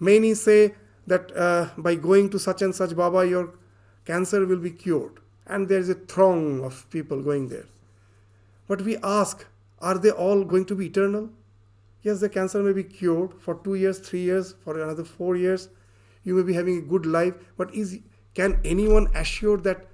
[0.00, 0.76] Many say
[1.06, 3.50] that uh, by going to such and such Baba, your
[4.06, 5.20] cancer will be cured.
[5.46, 7.66] And there is a throng of people going there.
[8.66, 9.44] But we ask,
[9.80, 11.28] are they all going to be eternal?
[12.02, 15.68] Yes, the cancer may be cured for two years, three years, for another four years.
[16.28, 18.00] You may be having a good life, but is
[18.38, 19.86] can anyone assure that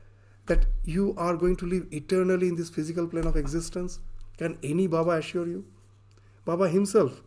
[0.53, 4.01] that you are going to live eternally in this physical plane of existence?
[4.37, 5.65] Can any Baba assure you?
[6.45, 7.23] Baba himself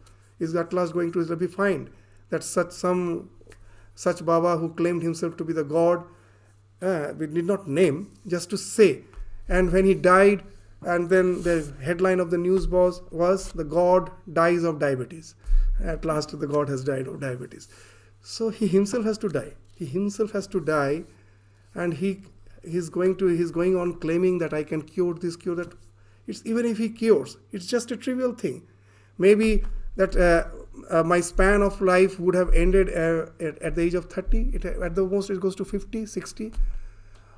[0.47, 1.89] is at last going to be find
[2.29, 3.29] that such some
[3.95, 6.03] such Baba who claimed himself to be the God,
[6.81, 8.91] uh, we did not name, just to say.
[9.49, 10.43] And when he died,
[10.81, 15.33] and then the headline of the news was, was the god dies of diabetes
[15.83, 17.67] at last the god has died of diabetes
[18.29, 19.53] so he himself has to die.
[19.75, 21.03] He himself has to die
[21.73, 22.21] and he
[22.63, 25.73] he's going to he's going on claiming that i can cure this cure that.
[26.27, 28.63] It's even if he cures it's just a trivial thing.
[29.17, 29.63] Maybe
[29.95, 30.43] that uh,
[30.89, 34.49] uh, my span of life would have ended uh, at, at, the age of 30
[34.53, 36.51] it, at the most it goes to 50 60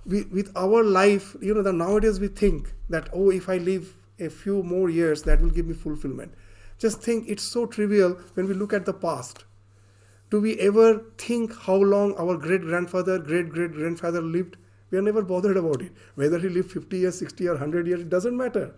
[0.05, 4.29] we, with our life, you know, nowadays we think that, oh, if I live a
[4.29, 6.33] few more years, that will give me fulfillment.
[6.79, 9.43] Just think it's so trivial when we look at the past.
[10.29, 14.57] Do we ever think how long our great grandfather, great great grandfather lived?
[14.91, 15.91] We are never bothered about it.
[16.15, 18.73] Whether he lived 50 years, 60 or 100 years, it doesn't matter.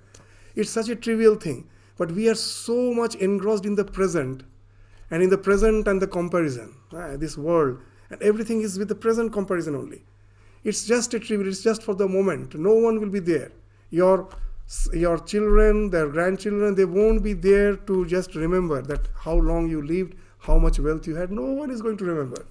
[0.56, 1.70] It's such a trivial thing.
[1.98, 4.44] But we are so much engrossed in the present
[5.10, 7.80] and in the present and the comparison, ah, this world.
[8.10, 10.04] And everything is with the present comparison only.
[10.64, 12.56] It's just a trivial, it's just for the moment.
[12.56, 13.52] No one will be there.
[13.90, 14.30] Your
[14.94, 19.82] your children, their grandchildren, they won't be there to just remember that how long you
[19.82, 21.32] lived, how much wealth you had.
[21.32, 22.46] No one is going to remember.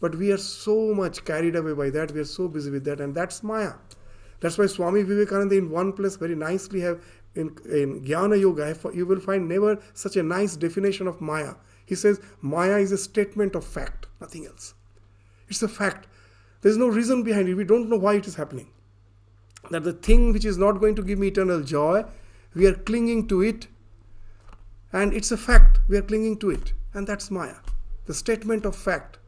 [0.00, 2.12] But we are so much carried away by that.
[2.12, 3.74] We are so busy with that, and that's Maya.
[4.40, 7.00] That's why Swami Vivekananda in one place very nicely have
[7.36, 11.54] in, in Jnana Yoga, you will find never such a nice definition of Maya.
[11.84, 14.74] He says Maya is a statement of fact, nothing else.
[15.48, 16.08] It's a fact.
[16.62, 17.54] There's no reason behind it.
[17.54, 18.70] We don't know why it is happening.
[19.70, 22.04] That the thing which is not going to give me eternal joy,
[22.54, 23.68] we are clinging to it.
[24.92, 25.80] And it's a fact.
[25.88, 26.72] We are clinging to it.
[26.96, 27.56] And that's Maya.
[28.06, 29.18] The statement of fact.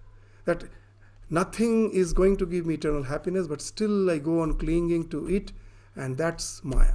[0.46, 0.64] that
[1.28, 5.28] nothing is going to give me eternal happiness, but still I go on clinging to
[5.28, 5.52] it,
[5.94, 6.94] and that's Maya.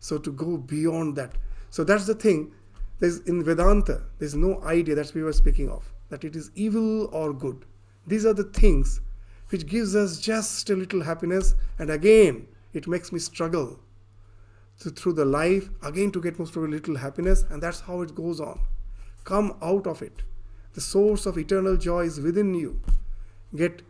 [0.00, 1.36] So to go beyond that.
[1.70, 2.52] So that's the thing.
[3.00, 7.06] There's in Vedanta, there's no idea that we were speaking of, that it is evil
[7.06, 7.64] or good.
[8.06, 9.00] These are the things
[9.48, 13.80] which gives us just a little happiness, and again it makes me struggle
[14.80, 18.14] to, through the life again to get most a little happiness, and that's how it
[18.14, 18.60] goes on.
[19.24, 20.22] Come out of it.
[20.74, 22.80] The source of eternal joy is within you.
[23.54, 23.82] Get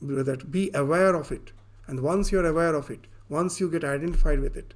[0.00, 1.52] that be aware of it.
[1.86, 4.74] And once you're aware of it, once you get identified with it,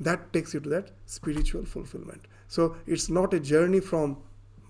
[0.00, 2.26] that takes you to that spiritual fulfillment.
[2.48, 4.16] So it's not a journey from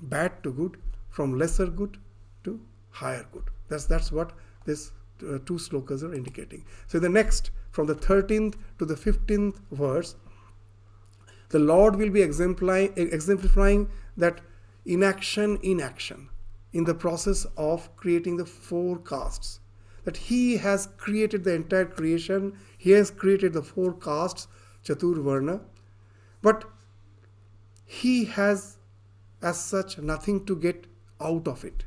[0.03, 0.77] bad to good,
[1.11, 1.99] from lesser good
[2.45, 3.45] to higher good.
[3.69, 4.33] That's that's what
[4.65, 4.93] this
[5.23, 6.65] uh, two slokas are indicating.
[6.87, 10.17] So the next, from the 13th to the 15th verse,
[11.51, 14.41] the Lord will be exemplifying, that
[14.85, 16.29] inaction in action
[16.73, 19.61] in the process of creating the four castes.
[20.05, 24.49] That He has created the entire creation, He has created the four castes,
[24.85, 25.61] Chatur Varna,
[26.43, 26.65] but
[27.85, 28.77] He has,
[29.41, 30.87] as such, nothing to get
[31.21, 31.85] out of it.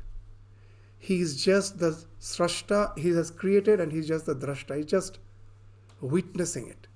[0.98, 5.18] He is just the Srashta, He has created, and He's just the Drashta, He's just
[6.00, 6.88] witnessing it.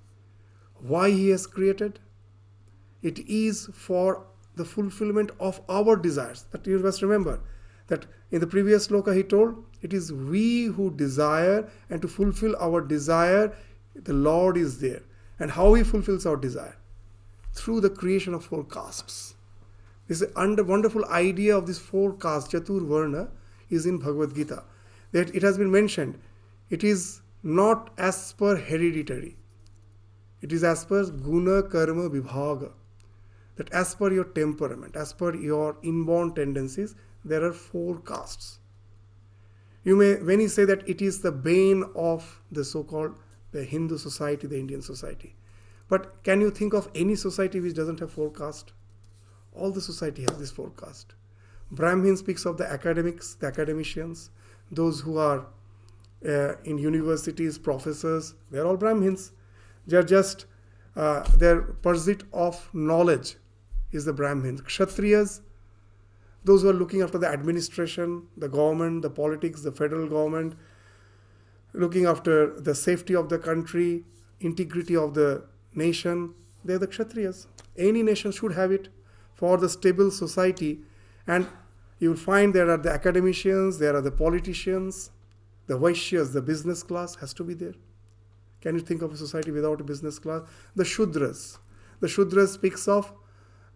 [0.81, 2.01] Why He has created?
[3.03, 4.25] It is for
[4.55, 6.47] the fulfillment of our desires.
[6.51, 7.41] That you must remember
[7.89, 12.55] that in the previous sloka he told, it is we who desire, and to fulfill
[12.61, 13.55] our desire,
[13.95, 15.03] the Lord is there.
[15.39, 16.77] And how he fulfills our desire?
[17.53, 19.35] Through the creation of four castes.
[20.07, 23.29] This under wonderful idea of this four castes, Chatur Varna,
[23.69, 24.63] is in Bhagavad Gita.
[25.11, 26.19] That it has been mentioned,
[26.71, 29.37] it is not as per hereditary.
[30.41, 32.73] It is as per guna karma vibhaga
[33.57, 36.95] that as per your temperament, as per your inborn tendencies,
[37.25, 38.59] there are four castes.
[39.85, 43.15] You may, when you say that it is the bane of the so called
[43.51, 45.35] the Hindu society, the Indian society.
[45.89, 48.73] But can you think of any society which doesn't have four caste?
[49.53, 51.15] All the society has this four caste.
[51.71, 54.31] Brahmin speaks of the academics, the academicians,
[54.71, 55.47] those who are
[56.27, 59.33] uh, in universities, professors, they're all Brahmins.
[59.87, 60.47] They're just
[60.95, 63.37] uh, their pursuit of knowledge
[63.93, 64.61] is the Brahmins.
[64.63, 65.41] Kshatriyas,
[66.45, 70.55] those who are looking after the administration, the government, the politics, the federal government,
[71.73, 74.05] looking after the safety of the country,
[74.41, 76.35] integrity of the nation,
[76.65, 77.47] they're the Kshatriyas.
[77.77, 78.89] Any nation should have it
[79.35, 80.81] for the stable society.
[81.27, 81.47] And
[81.99, 85.11] you will find there are the academicians, there are the politicians,
[85.67, 87.75] the Vaishyas, the business class has to be there.
[88.61, 90.43] Can you think of a society without a business class?
[90.77, 91.59] The Shudras.
[92.01, 93.13] The Shudras speaks of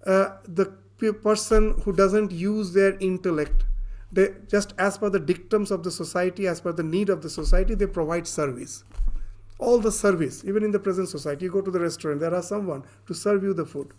[0.07, 0.73] uh, the
[1.23, 3.65] person who doesn't use their intellect
[4.13, 7.31] they just as per the dictums of the society as per the need of the
[7.31, 8.85] society they provide service.
[9.59, 12.43] All the service even in the present society you go to the restaurant there are
[12.43, 13.93] someone to serve you the food.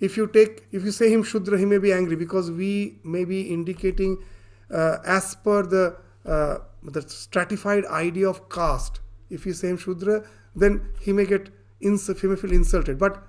[0.00, 3.24] If you take if you say him shudra he may be angry because we may
[3.24, 4.18] be indicating
[4.70, 9.00] uh, as per the uh, the stratified idea of caste.
[9.30, 10.24] If you say him shudra
[10.54, 11.48] then he may get
[11.80, 12.98] ins- he may feel insulted.
[12.98, 13.22] But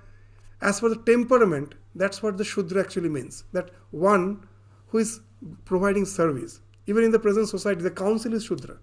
[0.66, 3.44] as for the temperament, that's what the Shudra actually means.
[3.52, 4.46] That one
[4.88, 5.20] who is
[5.64, 6.60] providing service.
[6.86, 8.76] Even in the present society, the council is Shudra.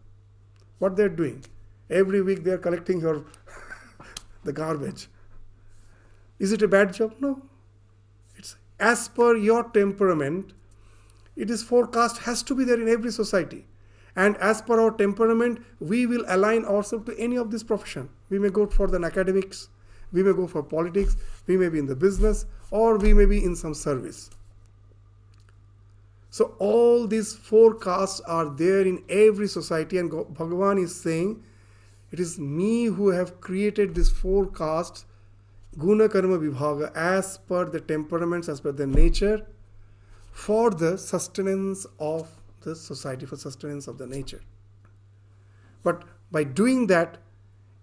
[0.79, 1.43] What they're doing?
[1.89, 3.25] Every week they're collecting your
[4.45, 5.09] the garbage.
[6.39, 7.15] Is it a bad job?
[7.19, 7.41] No.
[8.37, 10.53] It's as per your temperament,
[11.35, 13.65] it is four caste has to be there in every society.
[14.15, 18.09] And as per our temperament, we will align ourselves to any of this profession.
[18.29, 19.69] We may go for the academics,
[20.13, 23.43] we may go for politics, we may be in the business, or we may be
[23.43, 24.29] in some service.
[26.29, 31.43] So, all these four castes are there in every society, and Bhagavan is saying,
[32.11, 35.05] It is me who have created four castes,
[35.77, 39.45] Guna Karma Vibhaga, as per the temperaments, as per the nature,
[40.31, 42.29] for the sustenance of
[42.61, 44.41] the society, for sustenance of the nature.
[45.83, 47.17] But by doing that,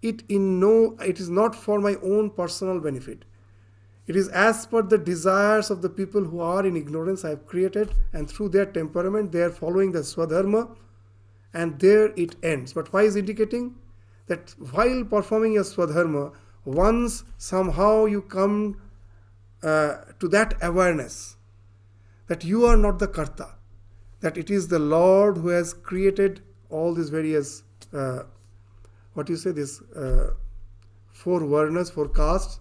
[0.03, 3.25] it in no it is not for my own personal benefit.
[4.07, 7.47] It is as per the desires of the people who are in ignorance i have
[7.47, 10.77] created and through their temperament they are following the swadharma
[11.53, 12.73] and there it ends.
[12.73, 13.75] But why is indicating
[14.27, 16.33] that while performing your swadharma
[16.65, 18.81] once somehow you come
[19.63, 21.37] uh, to that awareness
[22.29, 23.49] that you are not the karta
[24.21, 28.23] that it is the lord who has created all these various uh,
[29.15, 30.31] what you say this uh,
[31.11, 32.61] four varnas four castes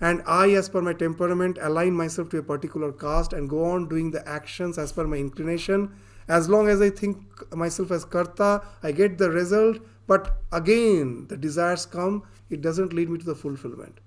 [0.00, 3.88] and I, as per my temperament, align myself to a particular caste and go on
[3.88, 5.94] doing the actions as per my inclination.
[6.28, 7.18] As long as I think
[7.54, 13.08] myself as karta, I get the result, but again, the desires come, it doesn't lead
[13.08, 14.00] me to the fulfillment.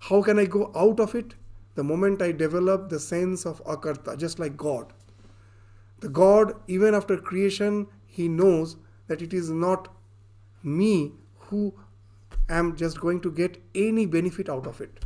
[0.00, 1.34] How can I go out of it?
[1.76, 4.92] The moment I develop the sense of akarta, just like God.
[6.00, 8.76] The God, even after creation, He knows
[9.06, 9.95] that it is not
[10.62, 11.74] me who
[12.48, 15.04] am just going to get any benefit out of it.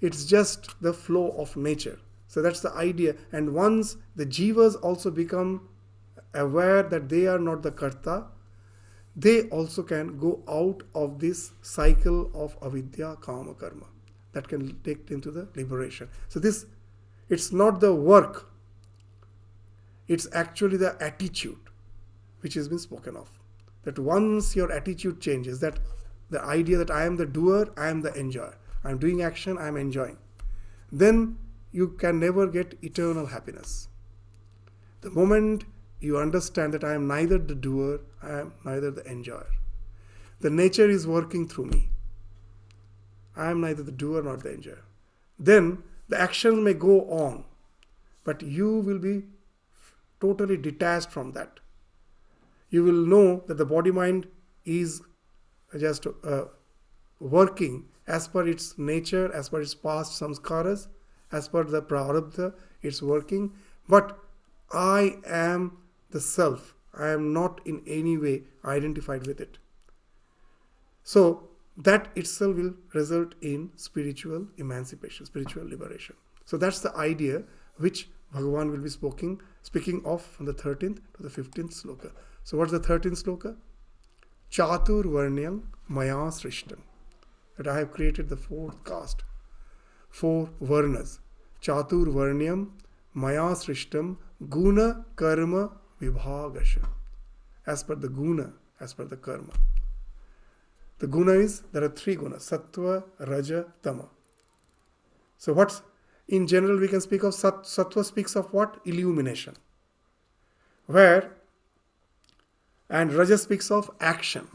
[0.00, 1.98] It's just the flow of nature.
[2.28, 3.14] So that's the idea.
[3.32, 5.68] And once the jivas also become
[6.34, 8.26] aware that they are not the karta,
[9.16, 13.86] they also can go out of this cycle of avidya, kama, karma.
[14.32, 16.08] That can take into the liberation.
[16.28, 16.66] So this,
[17.28, 18.50] it's not the work,
[20.08, 21.56] it's actually the attitude
[22.40, 23.30] which has been spoken of.
[23.84, 25.78] That once your attitude changes, that
[26.30, 28.56] the idea that I am the doer, I am the enjoyer.
[28.82, 30.18] I am doing action, I am enjoying.
[30.90, 31.38] Then
[31.72, 33.88] you can never get eternal happiness.
[35.00, 35.64] The moment
[36.00, 39.50] you understand that I am neither the doer, I am neither the enjoyer.
[40.40, 41.88] The nature is working through me.
[43.36, 44.84] I am neither the doer nor the enjoyer.
[45.38, 47.44] Then the action may go on,
[48.22, 49.24] but you will be
[50.20, 51.60] totally detached from that.
[52.74, 54.26] You will know that the body mind
[54.64, 55.00] is
[55.78, 56.44] just uh,
[57.20, 60.88] working as per its nature, as per its past samskaras,
[61.30, 62.52] as per the prarabdha,
[62.82, 63.52] it's working.
[63.88, 64.18] But
[64.72, 65.78] I am
[66.10, 66.74] the self.
[66.92, 69.58] I am not in any way identified with it.
[71.04, 76.16] So that itself will result in spiritual emancipation, spiritual liberation.
[76.44, 77.44] So that's the idea
[77.76, 82.10] which Bhagavan will be speaking, speaking of from the 13th to the 15th sloka.
[82.44, 83.56] So what's the 13th sloka?
[84.50, 86.78] Chatur Varnyam Maya Srishtam.
[87.56, 89.24] That I have created the fourth caste,
[90.10, 91.20] four Varnas.
[91.62, 92.72] Chatur Varnyam
[93.14, 94.18] Maya Srishtam
[94.50, 95.70] Guna Karma
[96.02, 96.86] Vibhagasha.
[97.66, 99.54] As per the Guna, as per the Karma.
[100.98, 104.08] The Guna is, there are three Gunas Sattva, Raja, Tama.
[105.38, 105.80] So, what's
[106.28, 108.80] in general we can speak of Sat, Sattva speaks of what?
[108.84, 109.54] Illumination.
[110.86, 111.32] Where
[112.88, 114.48] and Raja speaks of action.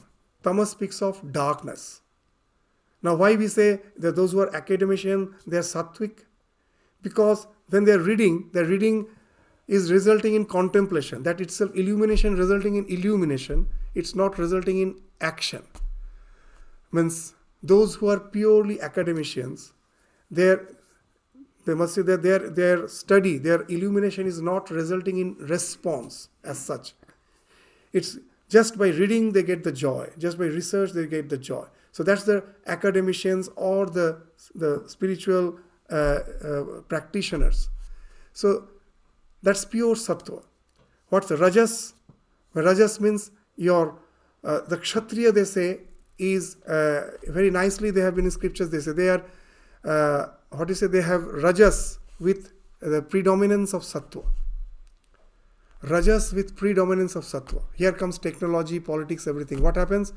[0.43, 2.01] Tamas speaks of darkness.
[3.01, 6.25] Now, why we say that those who are academician, they are sattvic?
[7.01, 9.07] Because when they are reading, their reading
[9.67, 11.23] is resulting in contemplation.
[11.23, 15.63] That itself, illumination resulting in illumination, it's not resulting in action.
[16.91, 19.73] Means those who are purely academicians,
[20.31, 20.67] their
[21.65, 26.57] they must say that their their study, their illumination is not resulting in response as
[26.57, 26.93] such.
[27.93, 28.17] It's
[28.49, 30.09] just by reading they get the joy.
[30.17, 31.65] Just by research they get the joy.
[31.91, 34.21] So that's the academicians or the
[34.55, 35.59] the spiritual
[35.89, 37.69] uh, uh, practitioners.
[38.33, 38.67] So
[39.41, 40.43] that's pure sattva.
[41.09, 41.93] What's the rajas?
[42.53, 43.99] Rajas means your
[44.43, 45.81] uh, the kshatriya they say
[46.17, 49.23] is uh, very nicely they have been in scriptures they say they are
[49.85, 54.23] uh, what do you say they have rajas with the predominance of sattva
[55.81, 57.63] rajas with predominance of sattva.
[57.75, 59.61] Here comes technology, politics, everything.
[59.61, 60.13] What happens?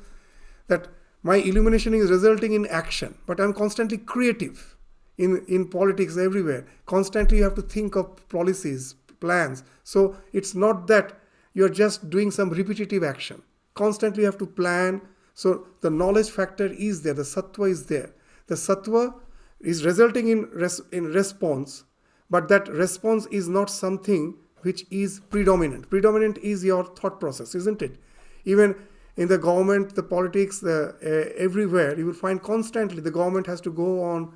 [0.69, 0.89] That
[1.23, 4.77] my illumination is resulting in action, but I'm constantly creative
[5.19, 6.67] in, in politics everywhere.
[6.87, 9.63] Constantly you have to think of policies, plans.
[9.85, 11.19] So it's not that
[11.55, 13.43] you're just doing some repetitive action.
[13.75, 15.01] Constantly you have to plan.
[15.35, 18.11] So the knowledge factor is there, the sattva is there.
[18.49, 19.15] The sattva
[19.61, 21.85] is resulting in, res- in response,
[22.29, 25.89] but that response is not something which is predominant.
[25.91, 27.99] Predominant is your thought process, isn't it?
[28.45, 28.75] Even
[29.17, 33.61] in the government, the politics, the, uh, everywhere, you will find constantly the government has
[33.61, 34.33] to go on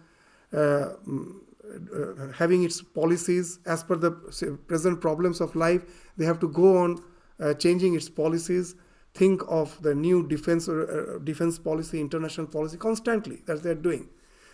[0.52, 4.10] uh, mm, uh, having its policies as per the
[4.66, 5.82] present problems of life.
[6.16, 7.02] They have to go on
[7.40, 8.74] uh, changing its policies.
[9.14, 14.08] Think of the new defense uh, defense policy, international policy constantly that they are doing.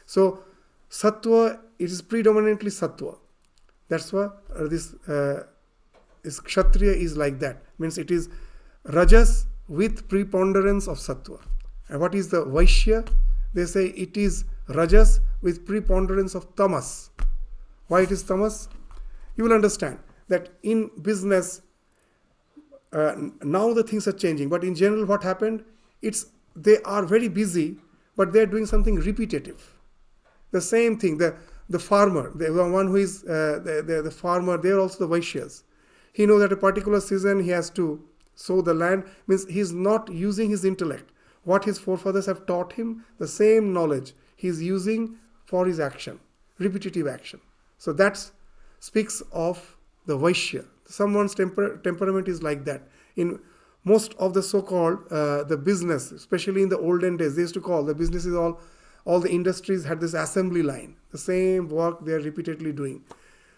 [0.06, 0.44] So
[0.88, 3.18] sattva, it is predominantly sattva.
[3.88, 4.94] That's why uh, this
[6.24, 7.62] is kshatriya is like that.
[7.78, 8.28] Means it is
[8.84, 11.40] rajas with preponderance of sattva.
[11.88, 13.08] And what is the vaishya?
[13.54, 17.10] They say it is rajas with preponderance of tamas.
[17.88, 18.68] Why it is tamas?
[19.36, 19.98] You will understand
[20.28, 21.62] that in business
[22.92, 25.64] uh, now the things are changing but in general what happened
[26.02, 27.76] it's they are very busy
[28.16, 29.78] but they are doing something repetitive.
[30.50, 31.34] The same thing the
[31.68, 35.16] the farmer the one who is uh, the, the, the farmer they are also the
[35.16, 35.62] vaishyas
[36.12, 38.02] he knows that a particular season he has to
[38.34, 41.12] sow the land means he's not using his intellect
[41.44, 46.20] what his forefathers have taught him the same knowledge he's using for his action,
[46.58, 47.40] repetitive action.
[47.78, 48.30] So that
[48.80, 50.64] speaks of the Vaishya.
[50.86, 52.82] Someone's temper, temperament is like that.
[53.16, 53.40] In
[53.84, 57.60] most of the so-called uh, the business, especially in the olden days, they used to
[57.60, 58.60] call the businesses all
[59.04, 63.02] all the industries had this assembly line, the same work they are repeatedly doing.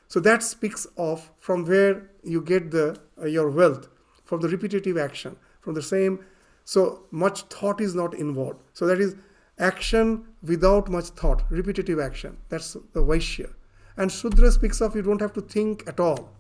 [0.08, 3.88] So that speaks of from where you get the uh, your wealth
[4.24, 6.24] from the repetitive action, from the same.
[6.64, 8.60] So much thought is not involved.
[8.72, 9.16] So that is
[9.58, 12.36] action without much thought, repetitive action.
[12.48, 13.52] That's the Vaishya.
[13.96, 16.30] And Shudra speaks of you don't have to think at all.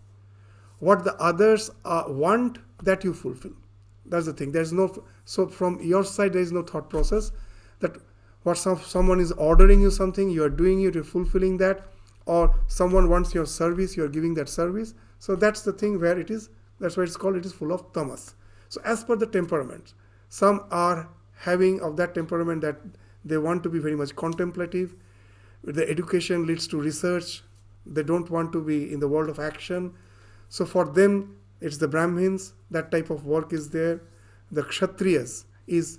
[0.78, 3.52] What the others uh, want, that you fulfill.
[4.06, 4.52] That's the thing.
[4.52, 7.32] There's no so from your side there is no thought process
[7.80, 7.96] that
[8.42, 11.86] what some, someone is ordering you something, you are doing it, you're fulfilling that,
[12.26, 14.94] or someone wants your service, you are giving that service.
[15.18, 16.50] So that's the thing where it is.
[16.80, 17.36] That's why it's called.
[17.36, 18.34] It is full of tamas.
[18.68, 19.94] So as per the temperament,
[20.28, 22.76] some are having of that temperament that
[23.24, 24.94] they want to be very much contemplative.
[25.62, 27.42] The education leads to research.
[27.86, 29.94] They don't want to be in the world of action.
[30.48, 34.02] So for them, it's the Brahmins, that type of work is there.
[34.50, 35.98] The Kshatriyas is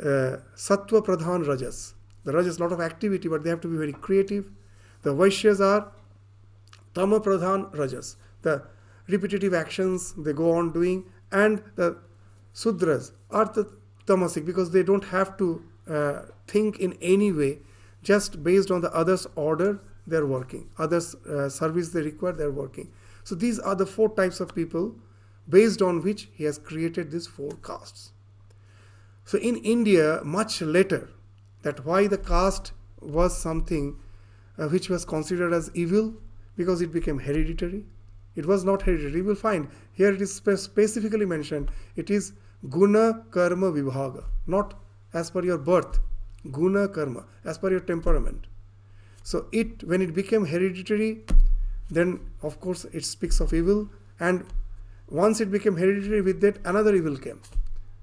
[0.00, 1.94] uh, Sattva Pradhan Rajas.
[2.24, 4.50] The Rajas, lot of activity, but they have to be very creative.
[5.02, 5.92] The Vaishyas are
[6.94, 8.16] Tama Pradhan Rajas.
[8.42, 8.62] The
[9.08, 11.04] repetitive actions they go on doing.
[11.30, 11.98] And the
[12.54, 13.70] Sudras are the
[14.06, 17.58] tamasic because they don't have to uh, think in any way,
[18.02, 20.68] just based on the others' order, they're working.
[20.78, 22.90] Others' uh, service they require, they're working.
[23.24, 24.96] So these are the four types of people
[25.48, 28.12] based on which he has created these four castes.
[29.24, 31.10] So in India, much later,
[31.62, 33.96] that why the caste was something
[34.58, 36.14] uh, which was considered as evil
[36.56, 37.84] because it became hereditary.
[38.34, 39.18] It was not hereditary.
[39.18, 41.70] You will find here it is spe- specifically mentioned.
[41.96, 42.32] It is
[42.68, 44.74] guna karma vibhaga, not
[45.12, 45.98] as per your birth,
[46.50, 48.46] guna karma, as per your temperament.
[49.22, 51.24] So it when it became hereditary,
[51.90, 53.88] then of course it speaks of evil
[54.18, 54.46] and
[55.08, 57.40] once it became hereditary with that another evil came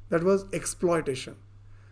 [0.09, 1.35] that was exploitation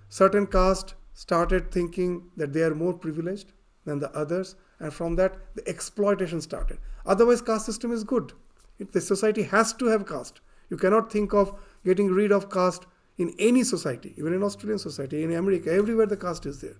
[0.09, 3.53] certain caste started thinking that they are more privileged
[3.87, 6.77] than the others and from that the exploitation started.
[7.05, 8.33] Otherwise caste system is good.
[8.79, 11.53] It, the society has to have caste you cannot think of
[11.85, 12.85] getting rid of caste
[13.17, 16.77] in any society even in australian society in america everywhere the caste is there.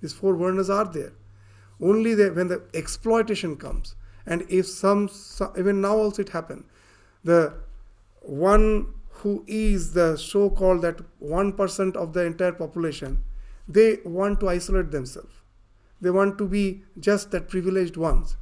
[0.00, 1.12] These four varnas are there.
[1.80, 3.94] Only when the exploitation comes
[4.26, 6.64] and if some, some even now also it happened
[7.24, 7.54] the
[8.20, 8.86] one
[9.22, 13.22] who is the so called that 1% of the entire population
[13.68, 15.41] they want to isolate themselves
[16.02, 18.36] they want to be just that privileged ones.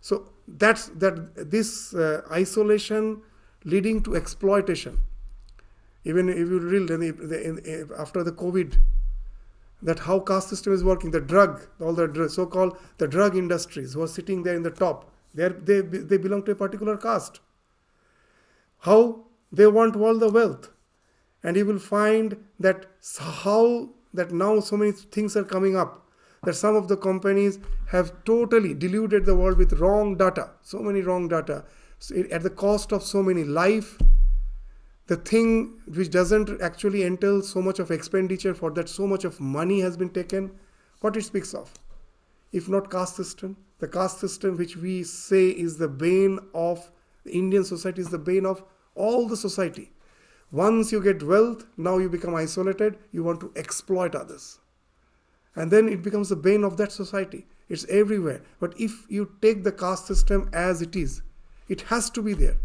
[0.00, 3.22] So that's that this uh, isolation
[3.64, 5.00] leading to exploitation.
[6.04, 6.90] Even if you read
[7.98, 8.78] after the covid
[9.82, 14.02] that how caste system is working the drug all the so-called the drug industries who
[14.02, 17.40] are sitting there in the top they, are, they, they belong to a particular caste.
[18.80, 20.70] How they want all the wealth.
[21.42, 22.86] And you will find that
[23.18, 26.06] how that now so many things are coming up
[26.44, 31.00] that some of the companies have totally deluded the world with wrong data so many
[31.00, 31.64] wrong data
[31.98, 33.98] so it, at the cost of so many life
[35.06, 39.40] the thing which doesn't actually entail so much of expenditure for that so much of
[39.40, 40.50] money has been taken
[41.00, 41.72] what it speaks of
[42.52, 46.90] if not caste system the caste system which we say is the bane of
[47.24, 48.62] the indian society is the bane of
[48.94, 49.92] all the society.
[50.50, 54.58] Once you get wealth, now you become isolated, you want to exploit others.
[55.56, 57.46] And then it becomes the bane of that society.
[57.68, 58.42] It's everywhere.
[58.58, 61.22] But if you take the caste system as it is,
[61.68, 62.56] it has to be there.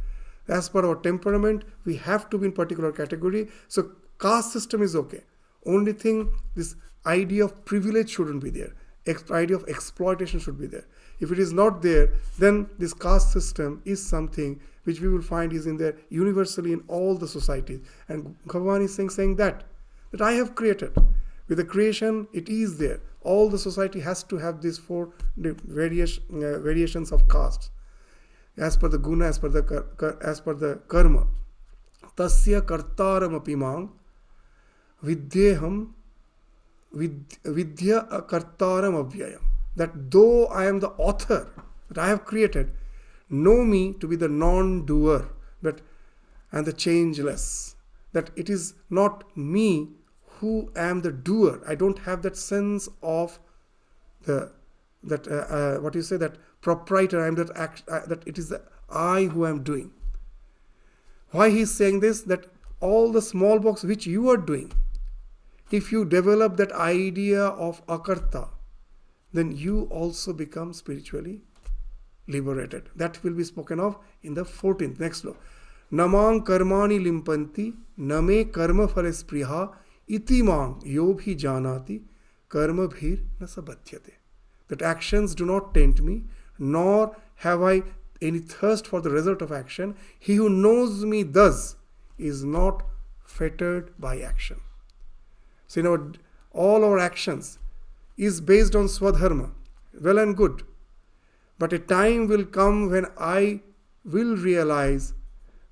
[0.48, 3.50] As per our temperament, we have to be in particular category.
[3.68, 5.22] So caste system is okay.
[5.66, 6.76] Only thing, this
[7.06, 8.74] idea of privilege shouldn't be there.
[9.08, 10.86] Ex- idea of exploitation should be there.
[11.20, 12.10] If it is not there,
[12.40, 16.84] then this caste system is something which we will find is in there universally in
[16.88, 17.82] all the societies.
[18.08, 19.64] And Bhagavan is saying, saying that,
[20.12, 20.96] that I have created.
[21.48, 23.02] With the creation, it is there.
[23.22, 27.70] All the society has to have these four various, uh, variations of castes.
[28.58, 31.28] As per the guna, as per the, as per the karma.
[32.16, 33.90] Tasya kartaram apimang
[35.04, 35.92] vidyeham
[36.94, 39.42] vidya kartaram avyayam.
[39.76, 41.52] That though I am the author,
[41.90, 42.72] that I have created,
[43.30, 45.28] know me to be the non-doer
[45.62, 45.82] that
[46.52, 47.76] and the changeless
[48.14, 49.90] that it is not me
[50.40, 53.40] who am the doer i don't have that sense of
[54.24, 54.52] the
[55.04, 58.54] that uh, uh, what you say that proprietor i'm that act uh, that it is
[58.90, 59.92] i who am doing
[61.32, 62.48] why he's saying this that
[62.80, 64.72] all the small box which you are doing
[65.72, 68.48] if you develop that idea of akarta
[69.34, 71.42] then you also become spiritually
[72.28, 72.90] liberated.
[72.96, 75.36] That will be spoken of in the 14th next law.
[75.92, 79.74] Namang karmani limpanti name karma phale spriha
[80.08, 82.02] iti mang yobhi janati
[82.50, 84.12] karma bhir nasabadhyate.
[84.68, 86.24] That actions do not tempt me,
[86.58, 87.84] nor have I
[88.22, 89.96] any thirst for the result of action.
[90.18, 91.76] He who knows me thus
[92.18, 92.84] is not
[93.24, 94.62] fettered by action.
[95.68, 96.14] So, know,
[96.52, 97.60] all our actions
[98.18, 99.52] is based on swadharma,
[100.02, 100.64] well and good.
[101.60, 103.62] But a time will come when I
[104.04, 105.14] will realize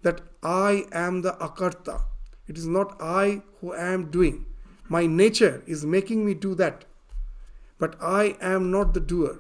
[0.02, 2.04] that I am the akarta.
[2.48, 4.46] It is not I who am doing.
[4.90, 6.86] My nature is making me do that.
[7.80, 9.40] But I am not the doer.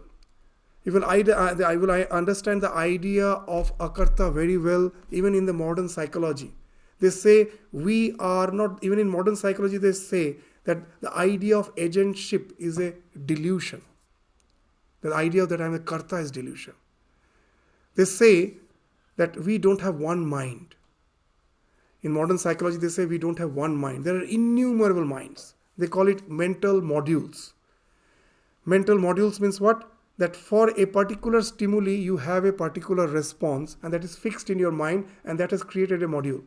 [0.85, 1.21] Even I,
[1.65, 6.53] I will understand the idea of akarta very well, even in the modern psychology.
[6.99, 11.73] They say we are not, even in modern psychology, they say that the idea of
[11.75, 12.93] agentship is a
[13.25, 13.81] delusion.
[15.01, 16.73] The idea that I'm a karta is delusion.
[17.95, 18.53] They say
[19.17, 20.75] that we don't have one mind.
[22.03, 24.03] In modern psychology, they say we don't have one mind.
[24.03, 25.55] There are innumerable minds.
[25.77, 27.53] They call it mental modules.
[28.65, 29.89] Mental modules means what?
[30.17, 34.59] That for a particular stimuli, you have a particular response, and that is fixed in
[34.59, 36.43] your mind, and that has created a module.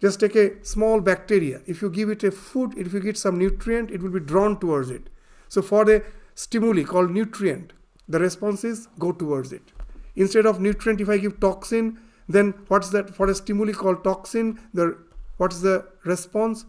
[0.00, 1.62] Just take a small bacteria.
[1.66, 4.58] If you give it a food, if you get some nutrient, it will be drawn
[4.60, 5.08] towards it.
[5.48, 6.04] So for the
[6.34, 7.72] stimuli called nutrient,
[8.08, 9.72] the response is go towards it.
[10.16, 11.98] Instead of nutrient, if I give toxin,
[12.28, 14.60] then what's that for a stimuli called toxin?
[14.72, 14.98] The
[15.36, 16.64] what's the response?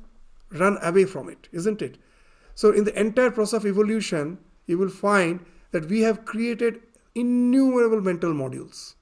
[0.52, 1.98] Run away from it, isn't it?
[2.54, 6.82] So in the entire process of evolution, you will find that we have created
[7.14, 8.96] innumerable mental modules.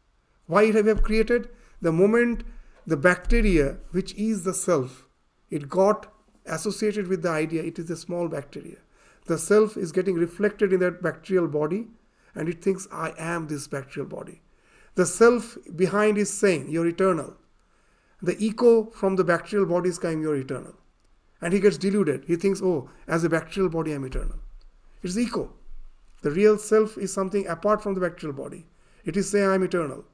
[0.47, 1.49] Why have we created?
[1.81, 2.43] The moment
[2.85, 5.07] the bacteria, which is the self,
[5.49, 6.11] it got
[6.45, 8.77] associated with the idea, it is a small bacteria.
[9.25, 11.87] The self is getting reflected in that bacterial body
[12.35, 14.41] and it thinks, I am this bacterial body.
[14.95, 17.35] The self behind is saying, You're eternal.
[18.21, 20.75] The echo from the bacterial body is saying, You're eternal.
[21.41, 22.25] And he gets deluded.
[22.25, 24.39] He thinks, Oh, as a bacterial body, I'm eternal.
[25.01, 25.51] It's echo.
[26.21, 28.65] The real self is something apart from the bacterial body.
[29.03, 30.05] It is saying, I'm eternal.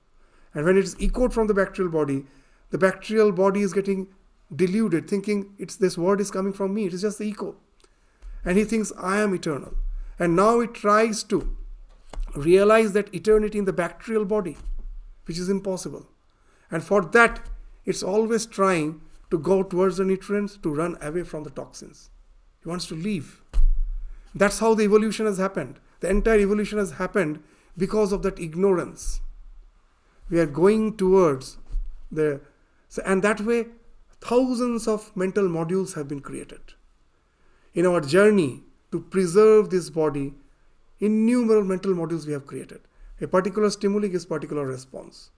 [0.55, 2.25] And when it is echoed from the bacterial body,
[2.71, 4.07] the bacterial body is getting
[4.55, 6.87] deluded, thinking it's this word is coming from me.
[6.87, 7.55] It is just the echo.
[8.43, 9.75] And he thinks, I am eternal.
[10.17, 11.55] And now it tries to
[12.35, 14.57] realize that eternity in the bacterial body,
[15.25, 16.07] which is impossible.
[16.71, 17.41] And for that,
[17.85, 19.01] it's always trying
[19.31, 22.09] to go towards the nutrients to run away from the toxins.
[22.61, 23.41] He wants to leave.
[24.35, 25.79] That's how the evolution has happened.
[25.99, 27.41] The entire evolution has happened
[27.77, 29.21] because of that ignorance.
[30.29, 31.57] We are going towards
[32.11, 32.41] the
[32.89, 33.67] so, and that way,
[34.19, 36.73] thousands of mental modules have been created.
[37.73, 40.33] In our journey to preserve this body,
[40.99, 42.81] innumerable mental modules we have created.
[43.21, 45.31] A particular stimuli gives particular response.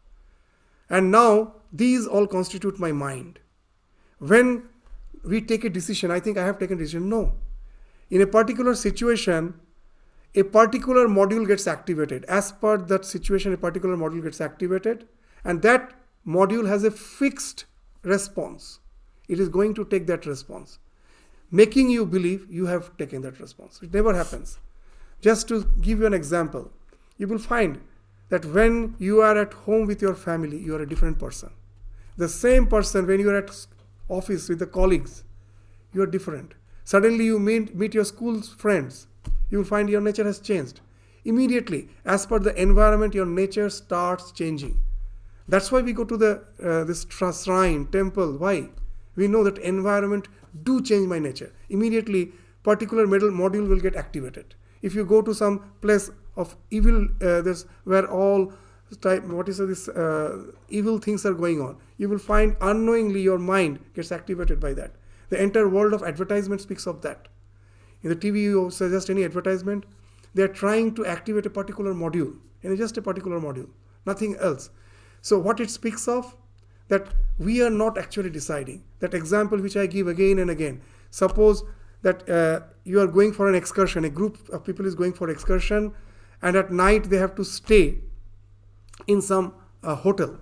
[0.89, 3.39] And now these all constitute my mind.
[4.20, 4.64] When
[5.24, 7.09] we take a decision, I think I have taken a decision.
[7.09, 7.34] No.
[8.09, 9.53] In a particular situation,
[10.36, 12.26] a particular module gets activated.
[12.26, 15.07] As per that situation, a particular module gets activated,
[15.43, 15.93] and that
[16.26, 17.66] module has a fixed
[18.03, 18.80] response.
[19.28, 20.80] It is going to take that response,
[21.51, 23.80] making you believe you have taken that response.
[23.82, 24.59] It never happens.
[25.22, 26.72] Just to give you an example,
[27.18, 27.80] you will find
[28.30, 31.52] that when you are at home with your family, you are a different person.
[32.18, 33.52] The same person when you are at
[34.10, 35.24] office with the colleagues,
[35.94, 36.54] you are different.
[36.84, 39.08] Suddenly you meet, meet your school friends,
[39.50, 40.82] you will find your nature has changed.
[41.24, 44.82] Immediately, as per the environment, your nature starts changing
[45.52, 47.06] that's why we go to the uh, this
[47.44, 48.38] shrine, temple.
[48.38, 48.70] Why?
[49.16, 50.30] We know that environment
[50.64, 51.52] do change my nature.
[51.70, 52.32] Immediately,
[52.64, 54.56] particular module will get activated.
[54.82, 58.54] If you go to some place of evil, uh, this where all
[59.02, 63.40] type what is this uh, evil things are going on, you will find unknowingly your
[63.40, 64.92] mind gets activated by that.
[65.30, 67.28] The entire world of advertisement speaks of that.
[68.04, 69.86] In the TV, you suggest any advertisement,
[70.34, 73.70] they are trying to activate a particular module, and just a particular module,
[74.06, 74.70] nothing else.
[75.22, 76.36] So what it speaks of
[76.88, 77.08] that
[77.38, 78.84] we are not actually deciding.
[79.00, 80.82] That example which I give again and again.
[81.10, 81.64] Suppose
[82.02, 85.30] that uh, you are going for an excursion, a group of people is going for
[85.30, 85.93] excursion,
[86.41, 87.99] and at night they have to stay
[89.08, 90.39] in some uh, hotel.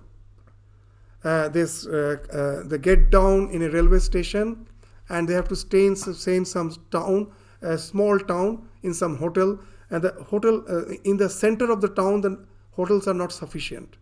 [1.22, 4.66] Uh, this uh, uh, they get down in a railway station,
[5.08, 7.30] and they have to stay in, stay in some town,
[7.62, 9.58] a small town, in some hotel,
[9.90, 12.42] and the hotel uh, in the center of the town, the
[12.72, 13.96] hotels are not sufficient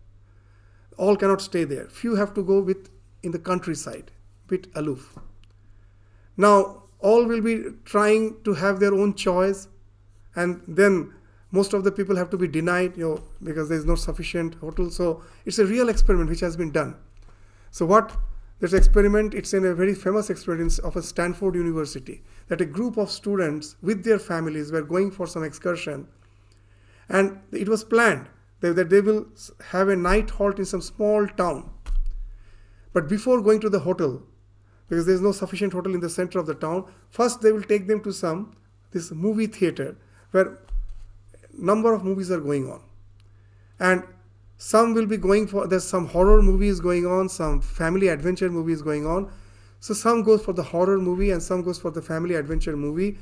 [0.99, 1.87] all cannot stay there.
[1.87, 2.89] Few have to go with
[3.23, 4.11] in the countryside,
[4.47, 5.17] bit aloof.
[6.37, 9.67] Now, all will be trying to have their own choice,
[10.35, 11.13] and then
[11.51, 14.55] most of the people have to be denied, you know, because there is no sufficient
[14.55, 14.89] hotel.
[14.89, 16.95] So it's a real experiment which has been done.
[17.71, 18.15] So what
[18.59, 22.97] this experiment, it's in a very famous experiment of a Stanford University, that a group
[22.97, 26.07] of students with their families were going for some excursion,
[27.07, 28.27] and it was planned
[28.59, 29.25] that they will
[29.69, 31.69] have a night halt in some small town.
[32.91, 34.21] But before going to the hotel,
[34.89, 37.63] because there is no sufficient hotel in the center of the town, first they will
[37.63, 38.55] take them to some
[38.91, 39.95] this movie theater
[40.31, 40.57] where
[41.57, 42.81] number of movies are going on,
[43.79, 44.03] and
[44.57, 48.81] some will be going for there's some horror movies going on some family adventure movies
[48.81, 49.31] going on.
[49.79, 53.17] So some goes for the horror movie and some goes for the family adventure movie.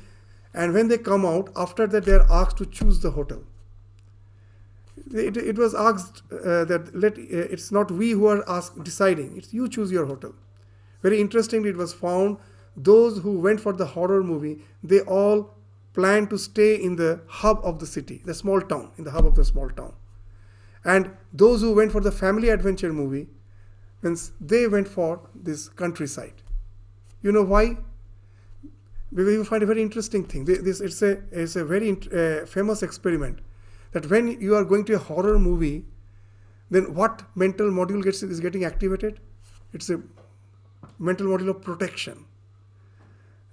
[0.52, 3.44] And when they come out after that they are asked to choose the hotel.
[5.12, 9.36] It, it was asked uh, that let uh, it's not we who are asked deciding.
[9.36, 10.34] It's you choose your hotel
[11.02, 12.36] very interestingly it was found
[12.76, 15.54] those who went for the horror movie they all
[15.94, 19.26] planned to stay in the hub of the city the small town in the hub
[19.26, 19.92] of the small town
[20.84, 23.26] and those who went for the family adventure movie,
[24.02, 26.42] means they went for this countryside.
[27.22, 27.76] You know why?
[29.12, 30.44] Because you find a very interesting thing.
[30.44, 33.40] This it's a it's a very uh, famous experiment
[33.92, 35.84] that when you are going to a horror movie,
[36.70, 39.20] then what mental module gets is getting activated?
[39.72, 40.00] It's a
[40.98, 42.24] mental model of protection.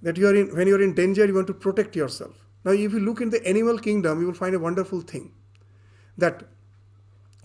[0.01, 2.45] That you are in when you are in danger, you want to protect yourself.
[2.63, 5.31] Now, if you look in the animal kingdom, you will find a wonderful thing
[6.17, 6.43] that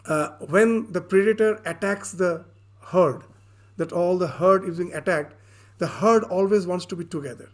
[0.07, 2.45] uh, when the predator attacks the
[2.81, 3.23] herd,
[3.77, 5.35] that all the herd is being attacked,
[5.79, 7.51] the herd always wants to be together.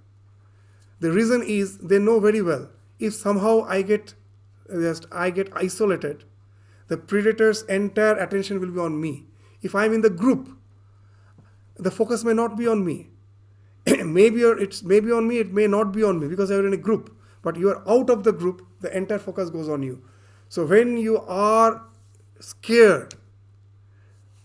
[1.00, 2.68] The reason is they know very well
[2.98, 4.14] if somehow I get
[4.70, 6.24] just I get isolated,
[6.88, 9.26] the predator's entire attention will be on me.
[9.62, 10.55] If I'm in the group,
[11.78, 13.10] the focus may not be on me.
[14.04, 16.78] maybe it's maybe on me, it may not be on me because you're in a
[16.78, 17.14] group.
[17.42, 20.02] But you are out of the group, the entire focus goes on you.
[20.48, 21.82] So when you are
[22.40, 23.14] scared.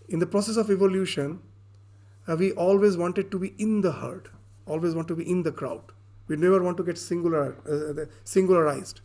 [0.08, 1.40] In the process of evolution,
[2.28, 4.28] uh, we always wanted to be in the herd,
[4.66, 5.80] always want to be in the crowd.
[6.28, 9.00] We never want to get singular, uh, singularized.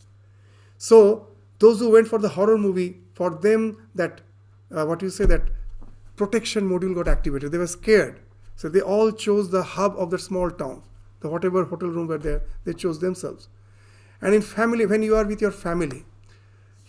[0.78, 1.28] So
[1.60, 4.22] those who went for the horror movie, for them that
[4.72, 5.44] uh, what you say that
[6.18, 7.52] protection module got activated.
[7.54, 8.20] They were scared,
[8.56, 10.84] so they all chose the hub of the small town.
[11.22, 13.48] The whatever hotel room were there, they chose themselves.
[14.22, 16.06] And in family, when you are with your family,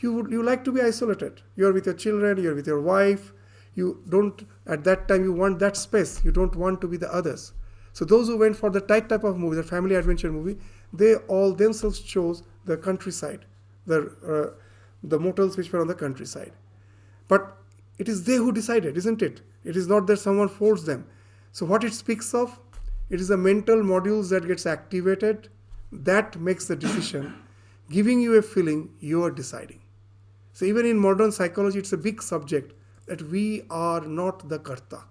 [0.00, 3.32] you would you like to be isolated you're with your children you're with your wife
[3.74, 7.12] you don't at that time you want that space you don't want to be the
[7.12, 7.52] others
[7.92, 10.56] so those who went for the tight type of movie the family adventure movie
[10.92, 13.44] they all themselves chose the countryside
[13.86, 14.00] the
[14.34, 14.50] uh,
[15.02, 16.52] the motels which were on the countryside
[17.26, 17.56] but
[17.98, 21.06] it is they who decided isn't it it is not that someone forced them
[21.52, 22.58] so what it speaks of
[23.10, 25.48] it is the mental modules that gets activated
[25.90, 27.34] that makes the decision
[27.90, 29.80] giving you a feeling you are deciding
[30.58, 32.72] so even in modern psychology, it's a big subject
[33.06, 35.02] that we are not the karta.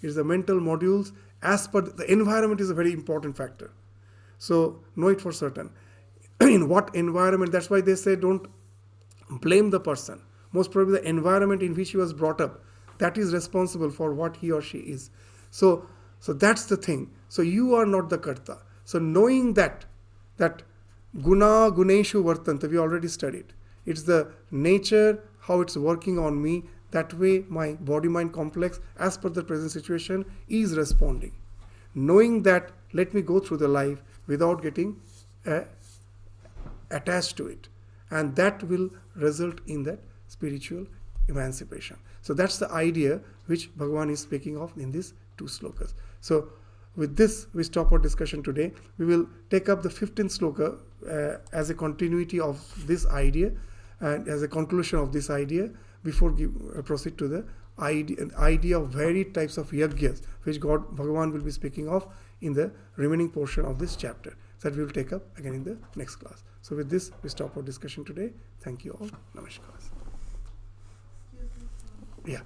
[0.00, 3.70] It is the mental modules as per the environment is a very important factor.
[4.38, 5.68] So know it for certain.
[6.40, 7.52] in what environment?
[7.52, 8.46] That's why they say don't
[9.28, 10.22] blame the person.
[10.52, 12.62] Most probably the environment in which he was brought up
[12.98, 15.10] that is responsible for what he or she is.
[15.50, 15.86] So
[16.20, 17.10] so that's the thing.
[17.28, 18.58] So you are not the karta.
[18.84, 19.86] So knowing that
[20.36, 20.62] that
[21.20, 23.52] guna guneshu vartanta we already studied
[23.84, 26.64] it's the nature, how it's working on me.
[26.92, 31.32] That way, my body mind complex, as per the present situation, is responding.
[31.94, 35.00] Knowing that, let me go through the life without getting
[35.46, 35.62] uh,
[36.90, 37.68] attached to it.
[38.10, 40.00] And that will result in that
[40.36, 40.86] spiritual
[41.28, 41.96] emancipation.
[42.20, 45.94] So that's the idea which Bhagavan is speaking of in these two slokas.
[46.20, 46.48] So
[46.96, 48.72] with this, we stop our discussion today.
[48.98, 50.68] We will take up the 15th sloka
[51.08, 53.52] uh, as a continuity of this idea
[54.00, 55.70] and as a conclusion of this idea,
[56.02, 57.44] before give, uh, proceed to the
[57.78, 62.06] idea, idea of varied types of yajnas, which God Bhagavan will be speaking of
[62.40, 64.36] in the remaining portion of this chapter.
[64.62, 66.44] That we will take up again in the next class.
[66.60, 68.32] So with this, we stop our discussion today.
[68.60, 69.08] Thank you all.
[69.34, 70.01] Namaskar.
[72.26, 72.40] Yeah.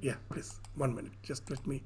[0.00, 0.58] Yeah, please.
[0.74, 1.12] One minute.
[1.22, 1.82] Just let me